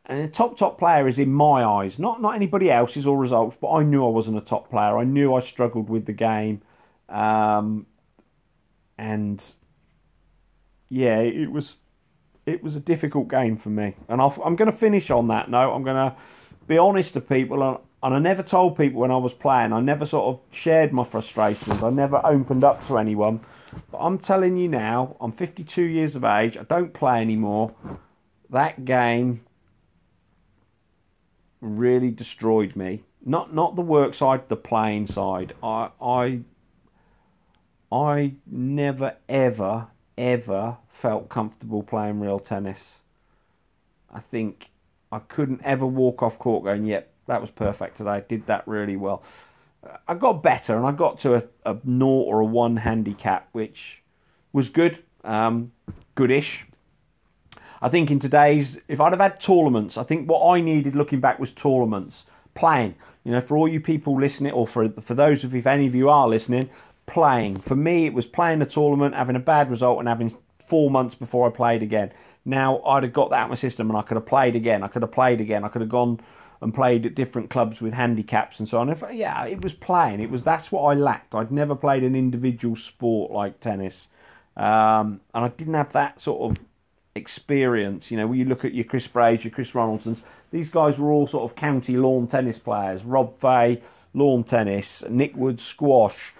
and 0.07 0.21
a 0.21 0.29
top 0.29 0.57
top 0.57 0.79
player 0.79 1.07
is 1.07 1.19
in 1.19 1.33
my 1.33 1.65
eyes, 1.65 1.99
not 1.99 2.21
not 2.21 2.35
anybody 2.35 2.71
else's 2.71 3.07
or 3.07 3.19
results, 3.19 3.57
but 3.61 3.71
I 3.71 3.83
knew 3.83 4.05
I 4.05 4.11
wasn't 4.11 4.39
a 4.39 4.41
top 4.41 4.71
player. 4.71 4.99
I 4.99 5.05
knew 5.05 5.35
I 5.35 5.41
struggled 5.41 5.89
with 5.89 6.07
the 6.07 6.13
game, 6.13 6.63
um, 7.09 7.87
and 8.99 9.45
yeah, 10.89 11.19
it 11.19 11.51
was 11.51 11.75
it 12.47 12.63
was 12.63 12.75
a 12.75 12.81
difficult 12.81 13.29
game 13.29 13.57
for 13.57 13.71
me. 13.71 13.95
And 14.09 14.21
i 14.21 14.25
am 14.45 14.57
going 14.57 14.71
to 14.71 14.77
finish 14.77 15.11
on 15.11 15.29
that 15.29 15.51
note. 15.51 15.75
I'm 15.75 15.83
going 15.83 16.11
to 16.11 16.17
be 16.67 16.79
honest 16.79 17.15
to 17.15 17.21
people, 17.21 17.85
and, 18.03 18.15
I 18.15 18.19
never 18.19 18.43
told 18.43 18.77
people 18.77 19.01
when 19.01 19.11
I 19.11 19.17
was 19.17 19.33
playing. 19.33 19.73
I 19.73 19.81
never 19.81 20.07
sort 20.07 20.27
of 20.27 20.41
shared 20.55 20.93
my 20.93 21.05
frustrations. 21.05 21.83
I 21.83 21.91
never 21.91 22.21
opened 22.25 22.63
up 22.63 22.87
to 22.89 22.99
anyone. 22.99 23.41
But 23.91 23.99
I'm 23.99 24.19
telling 24.19 24.57
you 24.57 24.69
now, 24.69 25.17
I'm 25.21 25.33
52 25.33 25.83
years 25.83 26.15
of 26.15 26.25
age. 26.25 26.57
I 26.57 26.63
don't 26.63 26.93
play 26.93 27.21
anymore. 27.21 27.75
That 28.51 28.85
game 28.85 29.43
really 31.61 32.11
destroyed 32.11 32.77
me. 32.77 33.03
Not 33.25 33.53
not 33.53 33.75
the 33.75 33.83
work 33.83 34.15
side, 34.15 34.49
the 34.49 34.57
playing 34.57 35.09
side. 35.09 35.55
I 35.63 35.91
I 36.01 36.41
I 37.91 38.35
never 38.47 39.17
ever 39.29 39.89
ever 40.17 40.77
felt 40.89 41.29
comfortable 41.29 41.83
playing 41.83 42.21
real 42.21 42.39
tennis. 42.39 43.01
I 44.13 44.21
think 44.21 44.71
I 45.11 45.19
couldn't 45.19 45.61
ever 45.65 45.87
walk 45.87 46.23
off 46.23 46.39
court 46.39 46.65
going, 46.65 46.85
"Yep, 46.85 47.13
that 47.27 47.41
was 47.41 47.51
perfect 47.51 47.99
today. 47.99 48.25
Did 48.29 48.47
that 48.47 48.67
really 48.67 48.97
well." 48.97 49.23
I 50.09 50.15
got 50.15 50.43
better 50.43 50.77
and 50.77 50.87
I 50.87 50.93
got 50.93 51.19
to 51.21 51.37
a, 51.37 51.43
a 51.65 51.77
naught 51.85 52.27
or 52.27 52.41
a 52.41 52.45
one 52.45 52.77
handicap, 52.79 53.49
which 53.53 54.03
was 54.53 54.69
good, 54.69 54.99
um, 55.25 55.73
goodish. 56.15 56.67
I 57.83 57.89
think 57.89 58.11
in 58.11 58.19
today's, 58.19 58.79
if 58.89 59.01
I'd 59.01 59.13
have 59.13 59.21
had 59.21 59.39
tournaments, 59.39 59.99
I 59.99 60.03
think 60.03 60.29
what 60.29 60.49
I 60.49 60.61
needed 60.61 60.97
looking 60.97 61.21
back 61.21 61.39
was 61.39 61.53
tournaments, 61.53 62.25
playing. 62.55 62.95
You 63.23 63.33
know, 63.33 63.41
for 63.41 63.57
all 63.57 63.69
you 63.69 63.81
people 63.81 64.19
listening, 64.19 64.53
or 64.53 64.67
for 64.67 64.89
for 65.03 65.15
those 65.15 65.45
of 65.45 65.55
if 65.55 65.67
any 65.67 65.87
of 65.87 65.95
you 65.95 66.09
are 66.09 66.29
listening, 66.29 66.71
playing. 67.07 67.61
For 67.61 67.77
me, 67.77 68.07
it 68.07 68.15
was 68.15 68.25
playing 68.25 68.63
a 68.63 68.67
tournament, 68.67 69.15
having 69.15 69.37
a 69.37 69.41
bad 69.41 69.71
result, 69.71 69.99
and 69.99 70.09
having 70.09 70.33
four 70.67 70.91
months 70.91 71.15
before 71.15 71.47
I 71.47 71.51
played 71.51 71.83
again. 71.83 72.13
Now 72.45 72.81
I'd 72.83 73.03
have 73.03 73.13
got 73.13 73.31
that 73.31 73.41
out 73.41 73.49
my 73.51 73.57
system, 73.57 73.91
and 73.91 73.99
I 73.99 74.03
could 74.03 74.17
have 74.17 74.27
played 74.27 74.57
again. 74.57 74.83
I 74.83 74.89
could 74.89 75.03
have 75.03 75.13
played 75.13 75.41
again. 75.41 75.65
I 75.65 75.69
could 75.69 75.83
have 75.83 75.91
gone 75.91 76.21
and 76.61 76.75
played 76.75 77.07
at 77.07 77.15
different 77.15 77.51
clubs 77.51 77.81
with 77.81 77.93
handicaps 77.93 78.59
and 78.59 78.69
so 78.69 78.79
on. 78.79 78.89
If, 78.89 79.03
yeah, 79.13 79.45
it 79.45 79.63
was 79.63 79.73
playing. 79.73 80.21
It 80.21 80.31
was 80.31 80.43
that's 80.43 80.73
what 80.73 80.83
I 80.83 80.95
lacked. 80.95 81.35
I'd 81.35 81.53
never 81.53 81.75
played 81.75 82.03
an 82.03 82.15
individual 82.15 82.77
sport 82.77 83.31
like 83.31 83.61
tennis, 83.61 84.09
um, 84.57 85.21
and 85.35 85.45
I 85.45 85.49
didn't 85.49 85.75
have 85.75 85.93
that 85.93 86.21
sort 86.21 86.51
of 86.51 86.65
experience. 87.15 88.11
You 88.11 88.17
know, 88.17 88.27
when 88.27 88.39
you 88.39 88.45
look 88.45 88.65
at 88.65 88.75
your 88.75 88.85
Chris 88.85 89.07
Brays, 89.07 89.45
your 89.45 89.51
Chris 89.51 89.73
Ronaldsons, 89.73 90.23
these 90.51 90.71
guys 90.71 90.99
were 90.99 91.11
all 91.11 91.27
sort 91.27 91.51
of 91.51 91.57
county 91.57 91.97
lawn 91.97 92.27
tennis 92.27 92.59
players. 92.59 93.03
Rob 93.05 93.39
Fahey, 93.39 93.83
lawn 94.15 94.45
tennis. 94.45 95.05
Nick 95.09 95.37
Wood, 95.37 95.61
squash. 95.61 96.33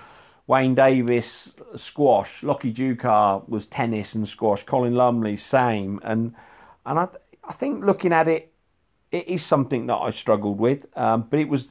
Wayne 0.47 0.77
Davies, 0.77 1.55
squash. 1.75 2.43
Lockie 2.43 2.73
Deuchar 2.73 3.49
was 3.49 3.67
tennis 3.67 4.15
and 4.15 4.29
squash. 4.29 4.63
Colin 4.65 4.95
Lumley, 4.95 5.37
same. 5.37 6.01
And 6.05 6.35
and 6.85 6.99
I 6.99 7.09
I 7.45 7.53
think 7.53 7.85
looking 7.85 8.13
at 8.13 8.29
it, 8.29 8.53
it 9.13 9.29
is 9.29 9.45
something 9.45 9.87
that 9.87 9.97
I 9.97 10.11
struggled 10.11 10.59
with. 10.59 10.87
Um, 10.97 11.27
but 11.31 11.39
it 11.39 11.49
was, 11.49 11.69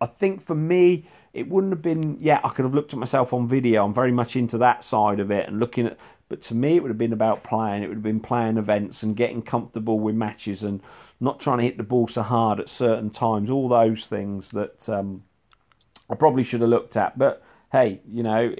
I 0.00 0.06
think 0.06 0.46
for 0.46 0.54
me, 0.54 1.04
it 1.32 1.48
wouldn't 1.48 1.72
have 1.72 1.82
been. 1.82 2.16
Yeah, 2.20 2.40
I 2.42 2.48
could 2.48 2.64
have 2.64 2.74
looked 2.74 2.92
at 2.92 2.98
myself 2.98 3.32
on 3.32 3.48
video. 3.48 3.84
I'm 3.84 3.94
very 3.94 4.12
much 4.12 4.34
into 4.36 4.58
that 4.58 4.82
side 4.82 5.20
of 5.20 5.30
it 5.30 5.48
and 5.48 5.60
looking 5.60 5.86
at 5.86 5.98
but 6.28 6.42
to 6.42 6.54
me, 6.54 6.76
it 6.76 6.82
would 6.82 6.90
have 6.90 6.98
been 6.98 7.12
about 7.12 7.42
playing. 7.42 7.82
It 7.82 7.88
would 7.88 7.96
have 7.96 8.02
been 8.02 8.20
playing 8.20 8.58
events 8.58 9.02
and 9.02 9.16
getting 9.16 9.40
comfortable 9.40 9.98
with 9.98 10.14
matches 10.14 10.62
and 10.62 10.82
not 11.20 11.40
trying 11.40 11.58
to 11.58 11.64
hit 11.64 11.78
the 11.78 11.82
ball 11.82 12.06
so 12.06 12.22
hard 12.22 12.60
at 12.60 12.68
certain 12.68 13.10
times. 13.10 13.50
All 13.50 13.68
those 13.68 14.06
things 14.06 14.50
that 14.50 14.88
um, 14.88 15.24
I 16.10 16.14
probably 16.14 16.44
should 16.44 16.60
have 16.60 16.70
looked 16.70 16.96
at. 16.96 17.18
But 17.18 17.42
hey, 17.72 18.02
you 18.06 18.22
know, 18.22 18.54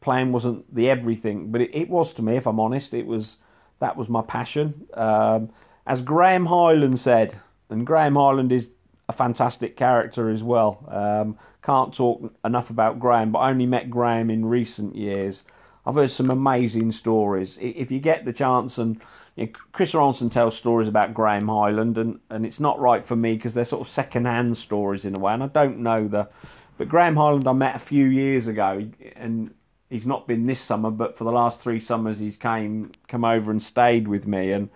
playing 0.00 0.32
wasn't 0.32 0.74
the 0.74 0.88
everything, 0.88 1.52
but 1.52 1.60
it, 1.60 1.74
it, 1.74 1.90
was 1.90 2.12
to 2.14 2.22
me. 2.22 2.36
If 2.36 2.46
I'm 2.46 2.60
honest, 2.60 2.94
it 2.94 3.06
was 3.06 3.36
that 3.80 3.96
was 3.96 4.08
my 4.08 4.22
passion. 4.22 4.86
Um, 4.94 5.50
as 5.86 6.00
Graham 6.00 6.46
Highland 6.46 6.98
said, 6.98 7.36
and 7.70 7.86
Graham 7.86 8.16
Highland 8.16 8.52
is 8.52 8.70
a 9.08 9.12
fantastic 9.12 9.76
character 9.76 10.30
as 10.30 10.42
well. 10.42 10.84
Um, 10.88 11.38
can't 11.62 11.94
talk 11.94 12.32
enough 12.44 12.70
about 12.70 12.98
Graham, 12.98 13.32
but 13.32 13.40
I 13.40 13.50
only 13.50 13.66
met 13.66 13.90
Graham 13.90 14.30
in 14.30 14.44
recent 14.46 14.96
years. 14.96 15.44
I've 15.86 15.96
heard 15.96 16.10
some 16.10 16.30
amazing 16.30 16.92
stories. 16.92 17.58
If 17.60 17.90
you 17.90 18.00
get 18.00 18.24
the 18.24 18.32
chance, 18.32 18.78
and 18.78 19.00
you 19.36 19.46
know, 19.46 19.52
Chris 19.72 19.92
Ronson 19.92 20.30
tells 20.30 20.56
stories 20.56 20.88
about 20.88 21.12
Graham 21.12 21.48
Highland, 21.48 21.98
and, 21.98 22.20
and 22.30 22.46
it's 22.46 22.60
not 22.60 22.80
right 22.80 23.04
for 23.04 23.16
me 23.16 23.34
because 23.34 23.52
they're 23.52 23.64
sort 23.64 23.82
of 23.82 23.92
second-hand 23.92 24.56
stories 24.56 25.04
in 25.04 25.14
a 25.14 25.18
way, 25.18 25.34
and 25.34 25.42
I 25.42 25.48
don't 25.48 25.78
know 25.80 26.08
the. 26.08 26.28
But 26.76 26.88
Graham 26.88 27.16
Highland 27.16 27.46
I 27.46 27.52
met 27.52 27.76
a 27.76 27.80
few 27.80 28.06
years 28.06 28.46
ago, 28.46 28.88
and 29.14 29.54
he's 29.90 30.06
not 30.06 30.26
been 30.26 30.46
this 30.46 30.60
summer, 30.60 30.90
but 30.90 31.16
for 31.16 31.24
the 31.24 31.32
last 31.32 31.60
three 31.60 31.80
summers 31.80 32.18
he's 32.18 32.36
came 32.36 32.90
come 33.06 33.24
over 33.24 33.50
and 33.50 33.62
stayed 33.62 34.08
with 34.08 34.26
me, 34.26 34.52
and 34.52 34.70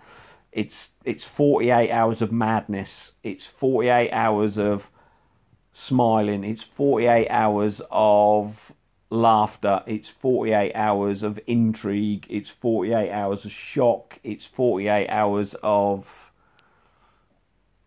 it's 0.51 0.91
it's 1.05 1.23
48 1.23 1.91
hours 1.91 2.21
of 2.21 2.31
madness. 2.31 3.13
It's 3.23 3.45
48 3.45 4.11
hours 4.11 4.57
of 4.57 4.89
smiling. 5.73 6.43
It's 6.43 6.63
48 6.63 7.29
hours 7.29 7.81
of 7.91 8.73
laughter, 9.09 9.81
it's 9.87 10.07
48 10.07 10.73
hours 10.73 11.23
of 11.23 11.39
intrigue, 11.47 12.27
it's 12.29 12.49
48 12.49 13.11
hours 13.11 13.45
of 13.45 13.51
shock, 13.51 14.19
it's 14.23 14.45
48 14.45 15.07
hours 15.09 15.55
of 15.63 16.31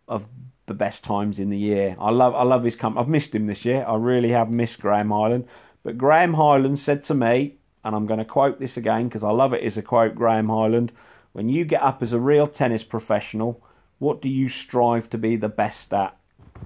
of 0.09 0.29
the 0.67 0.75
best 0.75 1.05
times 1.05 1.39
in 1.39 1.51
the 1.51 1.59
year. 1.59 1.97
I 1.99 2.11
love 2.11 2.35
I 2.35 2.43
love 2.43 2.65
his 2.65 2.77
company. 2.77 3.03
I've 3.03 3.09
missed 3.09 3.35
him 3.35 3.47
this 3.47 3.65
year. 3.65 3.85
I 3.87 3.97
really 3.97 4.31
have 4.31 4.53
missed 4.53 4.81
Graham 4.81 5.11
Highland. 5.11 5.47
But 5.83 5.99
Graham 5.99 6.35
Highland 6.35 6.79
said 6.79 7.03
to 7.05 7.15
me, 7.15 7.57
and 7.85 7.97
I'm 7.97 8.07
going 8.07 8.19
to 8.19 8.25
quote 8.25 8.61
this 8.61 8.77
again 8.77 9.09
because 9.09 9.25
I 9.25 9.31
love 9.31 9.53
it 9.53 9.65
as 9.65 9.77
a 9.77 9.83
quote, 9.83 10.15
Graham 10.15 10.49
Highland, 10.49 10.93
when 11.33 11.49
you 11.49 11.65
get 11.65 11.83
up 11.83 12.03
as 12.03 12.13
a 12.13 12.21
real 12.21 12.47
tennis 12.47 12.85
professional, 12.85 13.63
what 13.99 14.21
do 14.21 14.29
you 14.29 14.49
strive 14.49 15.09
to 15.11 15.19
be 15.19 15.37
the 15.37 15.49
best 15.49 15.93
at 15.93 16.17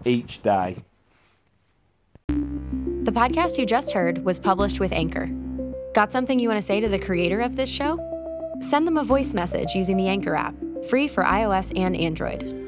each 0.04 0.42
day? 0.42 0.78
The 2.28 3.12
podcast 3.12 3.58
you 3.58 3.66
just 3.66 3.92
heard 3.92 4.24
was 4.24 4.38
published 4.38 4.80
with 4.80 4.92
Anchor. 4.92 5.30
Got 5.94 6.12
something 6.12 6.38
you 6.38 6.48
want 6.48 6.58
to 6.58 6.66
say 6.66 6.80
to 6.80 6.88
the 6.88 6.98
creator 6.98 7.40
of 7.40 7.56
this 7.56 7.70
show? 7.70 8.00
Send 8.60 8.86
them 8.86 8.96
a 8.96 9.04
voice 9.04 9.34
message 9.34 9.74
using 9.74 9.96
the 9.96 10.08
Anchor 10.08 10.34
app, 10.34 10.54
free 10.88 11.06
for 11.06 11.22
iOS 11.22 11.72
and 11.78 11.96
Android. 11.96 12.65